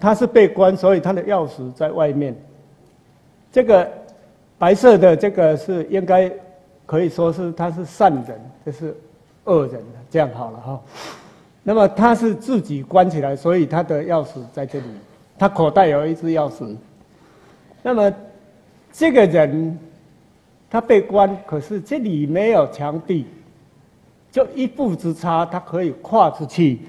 [0.00, 2.34] 他是被关，所以他的钥匙在外面。
[3.52, 3.88] 这个
[4.58, 6.30] 白色的这个是应该
[6.86, 8.96] 可以说是他是善人，这是
[9.44, 9.80] 恶人，
[10.10, 10.80] 这样好了哈。
[11.62, 14.86] 那么他是自己关起来，所以他的钥匙在这里，
[15.38, 16.74] 他口袋有一只钥匙。
[17.82, 18.12] 那么
[18.92, 19.78] 这个人
[20.70, 23.26] 他被关，可是这里没有墙壁。
[24.32, 26.82] 就一步之差，他可以跨出去，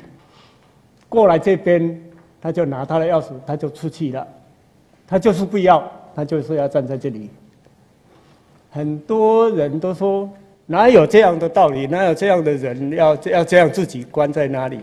[1.09, 1.99] 过来这边，
[2.41, 4.27] 他就拿他的钥匙，他就出去了。
[5.07, 7.29] 他就是不要，他就是要站在这里。
[8.71, 10.29] 很多人都说，
[10.65, 11.85] 哪有这样的道理？
[11.87, 14.79] 哪有这样的人要要这样自己关在那里？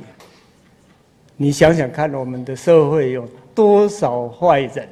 [1.37, 4.87] 你想想看，我们的社会有多少坏人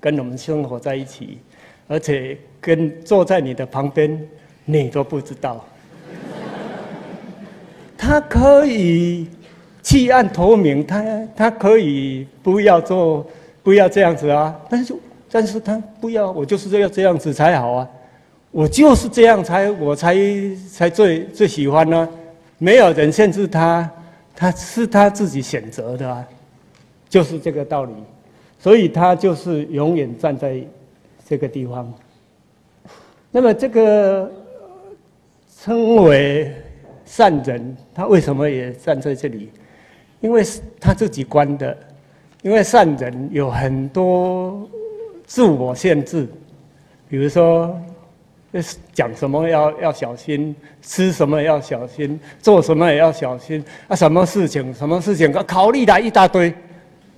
[0.00, 1.38] 跟我们生活在一起，
[1.86, 4.20] 而且跟坐在你的旁边，
[4.64, 5.64] 你都不知道。
[7.96, 9.28] 他可以
[9.84, 11.04] 弃暗投明，他
[11.36, 13.24] 他可以不要做，
[13.62, 14.58] 不要这样子啊！
[14.68, 14.94] 但是，
[15.30, 17.88] 但是他不要，我就是这样这样子才好啊！
[18.50, 20.16] 我就是这样才我才
[20.68, 22.08] 才最最喜欢呢。
[22.58, 23.88] 没有人限制他，
[24.34, 26.26] 他是他自己选择的啊，
[27.08, 27.92] 就是这个道理。
[28.58, 30.58] 所以他就是永远站在
[31.28, 31.92] 这个地方。
[33.30, 34.28] 那么这个
[35.62, 36.52] 称为。
[37.06, 39.50] 善人，他为什么也站在这里？
[40.24, 40.42] 因为
[40.80, 41.76] 他自己关的。
[42.40, 44.68] 因为善人有很多
[45.24, 46.26] 自我限制，
[47.08, 47.74] 比如说
[48.92, 53.64] 讲什么要要小心，吃什么要小心，做什么也要小心。
[53.88, 56.52] 啊，什么事情什么事情考虑的一大堆，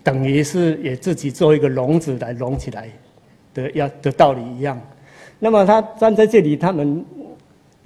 [0.04, 2.88] 等于是也自己做一个笼子来笼起来
[3.52, 4.80] 的要的道理一样。
[5.40, 7.04] 那么他站在这里，他们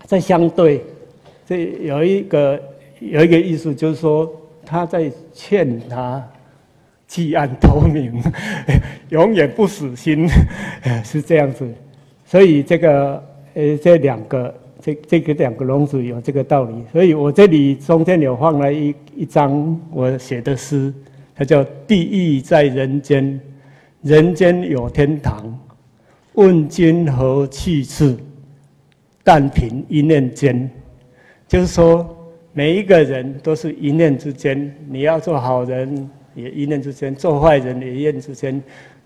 [0.04, 0.84] 在相对。
[1.46, 2.60] 这有一个
[3.00, 4.30] 有一个意思，就是说
[4.70, 6.24] 他在劝他
[7.08, 8.22] 弃暗投明，
[9.10, 10.28] 永远不死心，
[11.02, 11.68] 是这样子。
[12.24, 13.20] 所以这个
[13.54, 16.84] 呃，这两个这这个两个笼子有这个道理。
[16.92, 20.94] 所以我这里中间有放了一一张我写的诗，
[21.34, 23.40] 它叫“地狱在人间，
[24.02, 25.58] 人间有天堂。
[26.34, 28.16] 问君何去处？
[29.24, 30.70] 但凭一念间。”
[31.48, 32.19] 就是说，
[32.52, 34.74] 每一个人都是一念之间。
[34.88, 38.60] 你要做好人，也一念之间；做坏人，也一念之间。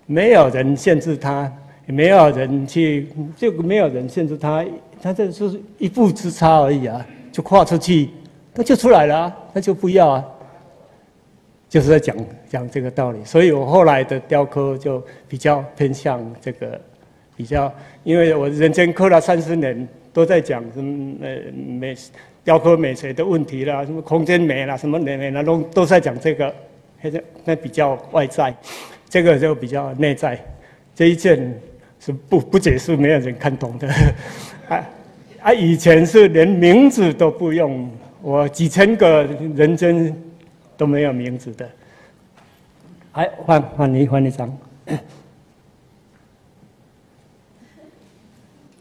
[0.06, 1.52] 没有人限制他，
[1.86, 4.64] 也没有人去，就没有人限制他。
[5.02, 8.08] 他这是一步之差而已啊，就跨出去，
[8.54, 10.24] 他就出来了，那就不要啊。
[11.68, 12.16] 就是在讲
[12.48, 13.22] 讲这个道理。
[13.24, 16.80] 所以我后来的雕刻就比较偏向这个，
[17.36, 17.70] 比较，
[18.04, 21.94] 因为我人间刻了三十年，都在讲什么呃美。
[22.44, 26.54] 雕刻美学的问题啦，什么空间美啦，什么美美啦，都都在讲这个，
[27.00, 27.10] 那
[27.46, 28.54] 那比较外在，
[29.08, 30.38] 这个就比较内在。
[30.94, 31.58] 这一件
[31.98, 33.88] 是不不解释，没有人看懂的。
[34.68, 34.86] 啊
[35.40, 37.90] 啊，以前是连名字都不用，
[38.20, 39.24] 我几千个
[39.56, 40.14] 人间
[40.76, 41.68] 都没有名字的。
[43.12, 44.58] 哎，换换你换一张。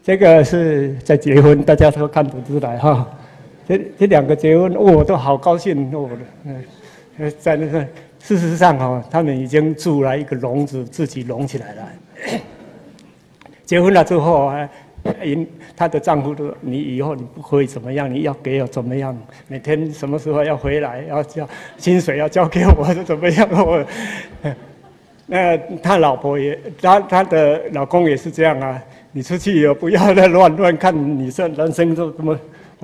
[0.04, 3.08] 这个是在结婚，大家都看得出来哈。
[3.68, 6.10] 这这两个结婚，我都好高兴哦。
[7.18, 7.86] 呃，在那个
[8.20, 11.84] 事实上哈，他们已经住了一个笼子，自己笼起来了。
[13.64, 14.70] 结婚了之后啊，
[15.24, 15.48] 因
[15.78, 19.16] 她的丈夫说：“你以后你不可以怎么样，你要给我怎么样？
[19.48, 21.48] 每天什么时候要回来，要交
[21.78, 23.86] 薪水要交给我是，怎么样？”我
[25.28, 28.82] 那他老婆也，他他的老公也是这样啊。
[29.12, 32.38] 你出去也不要再乱乱看，你这人生都这么。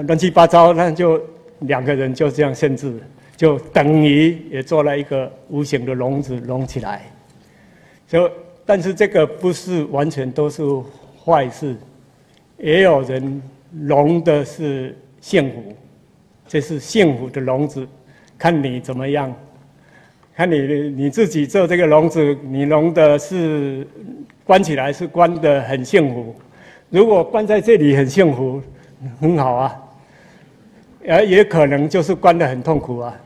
[0.07, 1.21] 乱七八糟，那就
[1.59, 2.93] 两个人就这样限制，
[3.35, 7.01] 就等于也做了一个无形的笼子笼起来。
[8.07, 8.29] 就
[8.65, 10.63] 但是这个不是完全都是
[11.23, 11.75] 坏事，
[12.57, 13.41] 也有人
[13.81, 15.75] 笼的是幸福，
[16.47, 17.85] 这是幸福的笼子，
[18.37, 19.33] 看你怎么样，
[20.33, 20.57] 看你
[20.89, 23.85] 你自己做这个笼子，你笼的是
[24.45, 26.33] 关起来是关的很幸福，
[26.89, 28.61] 如果关在这里很幸福，
[29.19, 29.85] 很好啊。
[31.03, 33.19] 也也可能就是关得很痛苦啊，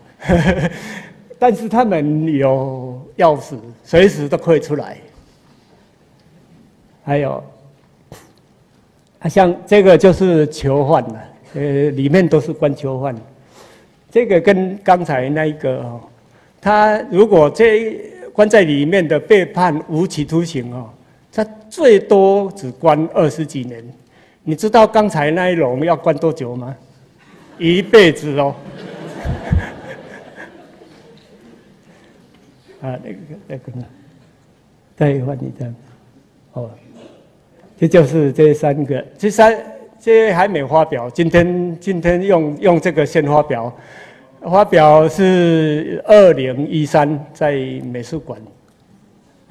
[1.39, 4.97] 但是他们有钥匙，随时都可以出来。
[7.03, 7.43] 还有，
[9.30, 11.21] 像这个就是囚犯了，
[11.55, 13.15] 呃，里面都是关囚犯。
[14.09, 15.99] 这个跟刚才那一个哦，
[16.61, 17.99] 他如果这
[18.32, 20.89] 关在里面的被判无期徒刑哦，
[21.32, 23.84] 他最多只关二十几年。
[24.43, 26.76] 你知道刚才那一笼要关多久吗？
[27.58, 28.56] 一辈子哦，
[32.82, 33.86] 啊，那个那个呢？
[34.95, 35.76] 再换一张，
[36.54, 36.70] 哦，
[37.78, 39.58] 这就是这三个，这三
[39.99, 41.10] 这还没发表。
[41.10, 43.74] 今天今天用用这个先发表，
[44.41, 47.54] 发表是二零一三在
[47.86, 48.39] 美术馆，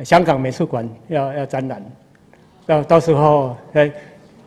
[0.04, 1.82] 香港美术馆要要展览，
[2.66, 3.90] 到到时候哎，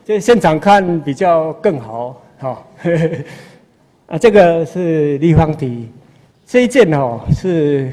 [0.04, 2.22] 这现场看比较更好。
[2.38, 2.66] 好，
[4.08, 5.88] 啊，这个是立方体，
[6.46, 7.90] 这一件哦是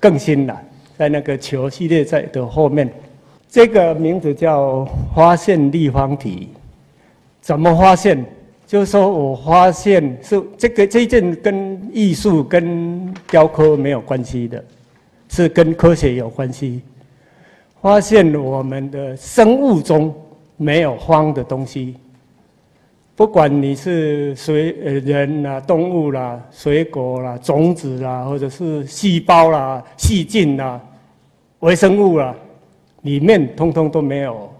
[0.00, 0.56] 更新的，
[0.98, 2.92] 在那个球系列在的后面，
[3.48, 4.84] 这个名字叫
[5.14, 6.48] 发现立方体，
[7.40, 8.24] 怎么发现？
[8.66, 14.64] 就是说我发现是这个这一件跟艺术跟雕刻没有关系的，
[15.28, 16.80] 是跟科学有关系，
[17.80, 20.12] 发现我们的生物中
[20.56, 21.94] 没有方的东西。
[23.16, 30.80] 不管你是水呃人啦、动物啦、水果啦、种子啦，或者是细胞啦、细菌啦、
[31.60, 32.34] 微生物啦，
[33.02, 34.50] 里面通通都没有。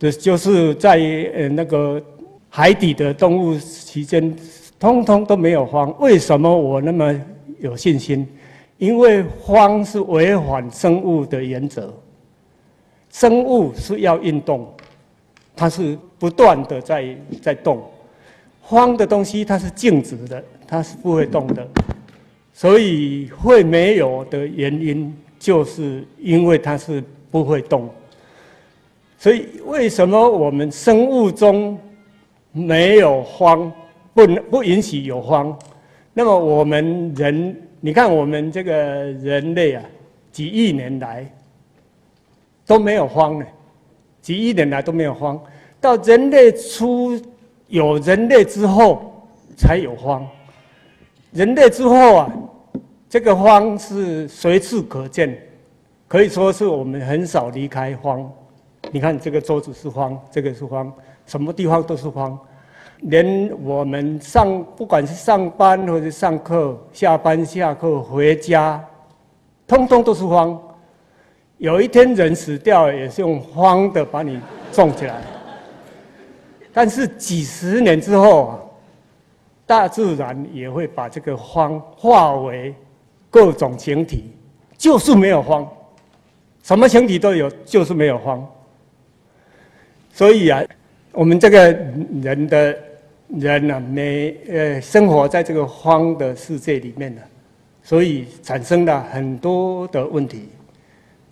[0.00, 0.96] 这就是在
[1.34, 2.02] 呃那个
[2.48, 4.36] 海底的动物期间，
[4.78, 5.94] 通通都没有荒。
[6.00, 7.14] 为什么我那么
[7.60, 8.26] 有信心？
[8.78, 11.92] 因为荒是违反生物的原则，
[13.10, 14.68] 生物是要运动。
[15.56, 17.82] 它是不断的在在动，
[18.62, 21.66] 方的东西它是静止的，它是不会动的，
[22.52, 27.88] 所以会没有的原因，就是因为它是不会动。
[29.18, 31.78] 所以为什么我们生物中
[32.52, 33.72] 没有方，
[34.14, 35.56] 不能不允许有方？
[36.14, 39.84] 那么我们人，你看我们这个人类啊，
[40.32, 41.24] 几亿年来
[42.66, 43.46] 都没有方呢？
[44.20, 45.40] 几亿年来都没有荒，
[45.80, 47.20] 到人类出
[47.68, 49.26] 有人类之后
[49.56, 50.26] 才有荒。
[51.32, 52.32] 人类之后啊，
[53.08, 55.38] 这个荒是随处可见，
[56.08, 58.30] 可以说是我们很少离开荒。
[58.90, 60.90] 你看这个桌子是荒，这个是荒，
[61.26, 62.38] 什么地方都是荒，
[63.00, 68.82] 连我们上不管是上班或者上课、下班下课回家，
[69.66, 70.58] 通通都是荒。
[71.58, 74.40] 有一天人死掉，也是用荒的把你
[74.72, 75.20] 种起来。
[76.80, 78.60] 但是几十年之后啊，
[79.66, 82.72] 大自然也会把这个荒化为
[83.28, 84.30] 各种形体，
[84.76, 85.68] 就是没有荒，
[86.62, 88.48] 什么形体都有，就是没有荒。
[90.12, 90.62] 所以啊，
[91.10, 91.72] 我们这个
[92.22, 92.78] 人的
[93.26, 97.20] 人呢，没呃生活在这个荒的世界里面呢，
[97.82, 100.48] 所以产生了很多的问题。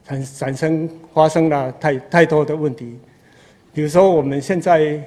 [0.05, 2.99] 产产生发生了太太多的问题，
[3.73, 5.01] 比如说我们现在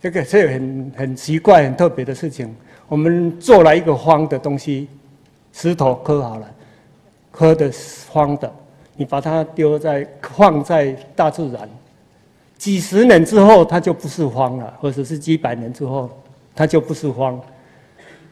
[0.00, 2.54] 这个是很很奇怪、很特别的事情。
[2.88, 4.88] 我们做了一个方的东西，
[5.52, 6.50] 石头刻好了，
[7.30, 8.50] 刻的方的，
[8.96, 11.68] 你把它丢在放在大自然，
[12.56, 16.08] 几十年之后它就不是方了，或者是几百年之后
[16.54, 17.38] 它就不是方。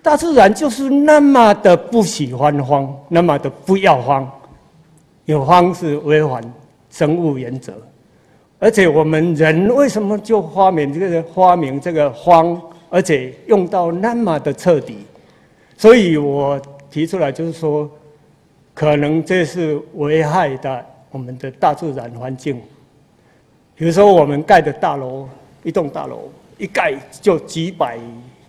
[0.02, 4.30] 大自然就是那么的不喜欢方，那么的不要方。
[5.26, 6.42] 有方是违反
[6.90, 7.74] 生物原则，
[8.61, 14.98] 而且我们人为什么就发明这个发明这个方，而且用到那么的彻底？
[15.76, 17.88] 所以我提出来就是说，
[18.74, 22.61] 可能这是危害的我们的大自然环境。
[23.76, 25.28] 比如说我们盖的大楼，
[25.62, 27.96] 一栋大楼一盖就几百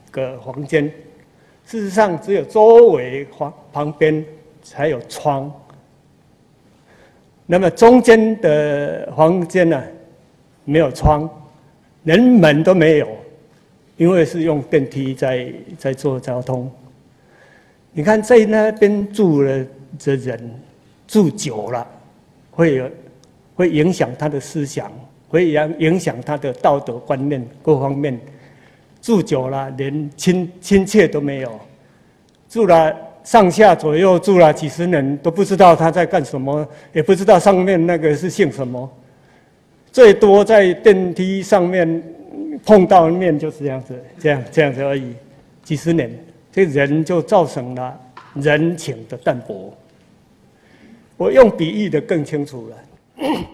[0.09, 0.85] 个房间，
[1.67, 4.25] 事实上只有周围房旁边
[4.63, 5.51] 才有窗。
[7.45, 9.83] 那么中间的房间呢，
[10.69, 11.27] 没有窗，
[12.03, 13.07] 连门都没有，
[13.97, 16.71] 因为是用电梯在在做交通。
[17.91, 19.65] 你看在那边住了
[20.03, 20.59] 的人
[21.07, 21.85] 住久了，
[22.51, 22.89] 会有
[23.55, 24.91] 会影响他的思想，
[25.27, 28.19] 会影影响他的道德观念各方面。
[29.01, 31.59] 住久了，连亲亲切都没有，
[32.49, 38.91] 住了上下左右住了几十年，都不知道他在干什么，也不知道上面那个是姓什么。
[39.99, 42.01] 最多在电梯上面
[42.63, 45.13] 碰到面就是这样子，这样这样子而已。
[45.61, 46.09] 几十年，
[46.53, 47.99] 这人就造成了
[48.35, 49.77] 人情的淡薄。
[51.17, 53.27] 我用比喻的更清楚了。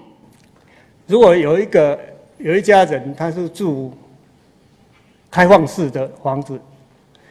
[1.07, 1.99] 如果有一个
[2.37, 3.91] 有一家人，他是住
[5.31, 6.59] 开放式的房子，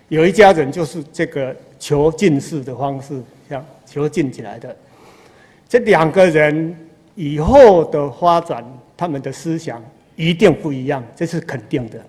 [0.08, 4.76] 有一家人就是这个囚禁式的方式，像囚禁起来的。
[5.68, 6.76] 这两个人
[7.14, 8.64] 以后的发展。
[8.96, 9.82] 他们的思想
[10.16, 12.00] 一定不一样，这是肯定的。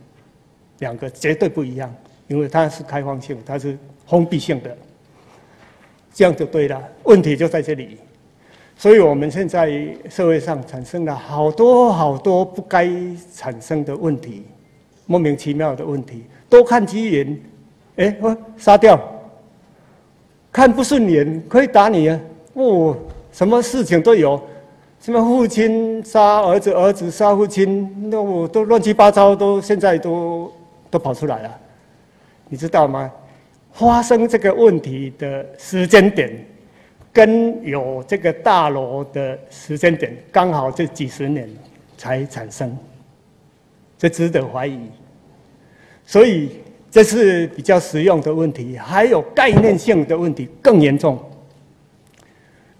[0.79, 1.93] 两个绝对不一样，
[2.27, 4.77] 因为它是开放性，它是封闭性的，
[6.13, 6.81] 这样就对了。
[7.03, 7.97] 问题就在这里，
[8.75, 12.89] 所以我们现在社会上产生了好多好多不该
[13.33, 14.43] 产生的问题，
[15.05, 16.25] 莫名其妙的问题。
[16.49, 17.41] 多看几眼，
[17.95, 18.97] 哎，我杀掉；
[20.51, 22.19] 看不顺眼，可以打你啊！
[22.53, 22.97] 哦，
[23.31, 24.41] 什么事情都有。
[25.05, 30.51] 什么父亲杀儿子，儿子杀父亲，那我都乱七八糟，都现在都
[30.89, 31.59] 都跑出来了，
[32.49, 33.11] 你知道吗？
[33.71, 36.43] 发生这个问题的时间点，
[37.13, 41.47] 跟有这个大楼的时间点，刚好这几十年
[41.95, 42.75] 才产生，
[43.99, 44.89] 这值得怀疑。
[46.03, 46.49] 所以
[46.89, 51.23] 这是比较实用的问题，还有概念性的问题更严重。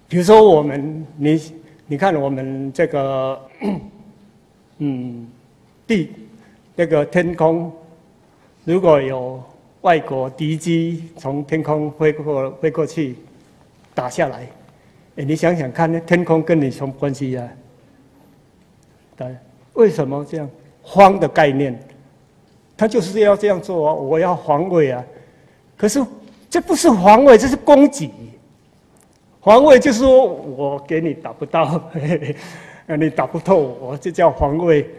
[0.07, 1.39] 比如说我们你。
[1.87, 3.39] 你看我们这个，
[4.79, 5.27] 嗯，
[5.85, 6.11] 地
[6.75, 7.71] 那个天空，
[8.63, 9.41] 如果有
[9.81, 13.15] 外国敌机从天空飞过飞过去，
[13.93, 14.47] 打下来，
[15.17, 17.47] 哎，你想想看，天空跟你什么关系呀？
[19.15, 19.35] 对，
[19.73, 20.49] 为什么这样？
[20.83, 21.79] 方的概念，
[22.77, 23.93] 他就是要这样做啊！
[23.93, 25.03] 我要防卫啊！
[25.77, 26.03] 可是
[26.49, 28.11] 这不是防卫，这是攻击。
[29.45, 32.35] 防卫就是说我给你打不到，嘿
[32.87, 34.89] 嘿你打不透我，这叫防卫。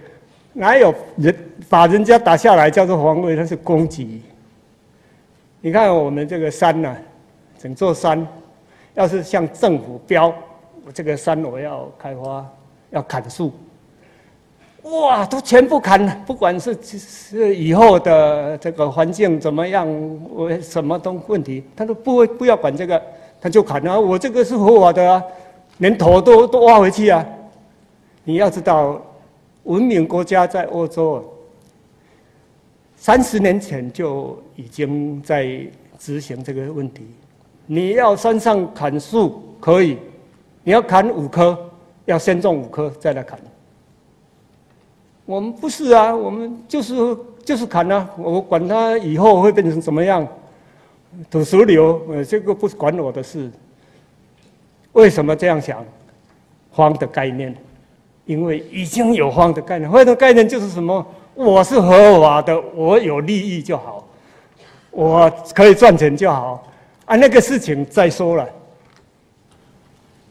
[0.53, 1.36] 哪有人
[1.68, 3.34] 把人家打下来叫做防卫？
[3.34, 4.22] 那是攻击。
[5.61, 6.97] 你看我们这个山呐，
[7.59, 8.24] 整座山，
[8.94, 10.32] 要是向政府标，
[10.94, 12.49] 这个山我要开花，
[12.90, 13.53] 要砍树，
[14.82, 19.88] 哇，都全部砍了，不管是是以后的这个环境怎么样，
[20.32, 23.03] 我什么都问题，他都不会不要管这个。
[23.41, 23.99] 他就砍啊！
[23.99, 25.22] 我这个是合法的啊，
[25.78, 27.24] 连头都都挖回去啊！
[28.24, 29.01] 你要知道，
[29.64, 31.24] 文明国家在欧洲，
[32.97, 35.61] 三十年前就已经在
[35.99, 37.07] 执行这个问题。
[37.66, 39.99] 你要山上砍树可以，
[40.64, 41.57] 你要砍五棵，
[42.07, 43.39] 要先种五棵再来砍。
[45.24, 46.95] 我们不是啊，我们就是
[47.45, 48.09] 就是砍啊！
[48.16, 50.26] 我管它以后会变成怎么样。
[51.31, 53.51] 土石流，呃，这个不是管我的事。
[54.93, 55.85] 为什么这样想？
[56.71, 57.57] 荒的概念，
[58.27, 59.91] 因为已经有荒的概念。
[59.91, 61.07] 荒的概念就是什么？
[61.35, 64.07] 我是合法的，我有利益就好，
[64.91, 66.71] 我可以赚钱就好。
[67.07, 68.47] 啊，那个事情再说了。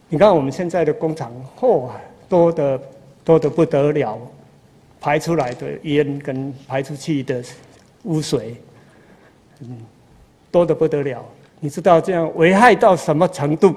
[0.08, 1.90] 你看我们现在的工厂，嚯，
[2.30, 2.80] 多的
[3.24, 4.20] 多的不得了，
[5.02, 7.44] 排出来的烟跟排出去的
[8.04, 8.56] 污水，
[9.62, 9.78] 嗯。
[10.56, 11.22] 多的不得了，
[11.60, 13.76] 你知道这样危害到什么程度？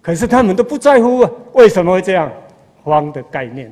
[0.00, 1.30] 可是他们都不在乎啊！
[1.52, 2.32] 为什么会这样？
[2.82, 3.70] 荒的概念，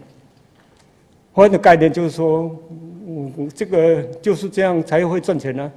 [1.32, 2.54] 荒的概念就是说，
[3.06, 5.72] 嗯，这个就是这样才会赚钱呢。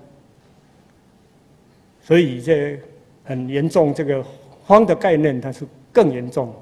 [2.02, 2.78] 所以这
[3.24, 4.22] 很严重，这个
[4.66, 6.54] 荒的概念它是更严重。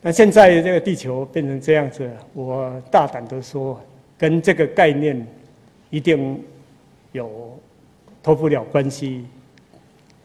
[0.00, 3.80] 那现在这个地球变成这样子，我大胆的说，
[4.16, 5.26] 跟这个概念
[5.90, 6.40] 一定
[7.10, 7.51] 有。
[8.22, 9.26] 脱不了关系，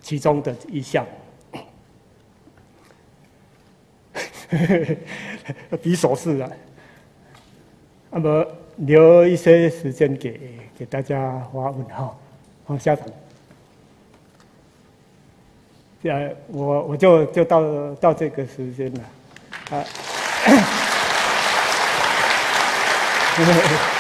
[0.01, 1.05] 其中的一项，
[5.81, 6.49] 比手势啊。
[8.11, 10.39] 那么留一些时间给
[10.77, 12.19] 给大家发问号，
[12.65, 13.05] 好，下场。
[16.03, 19.03] 呃，我我就就到到这个时间了，
[19.71, 19.83] 啊。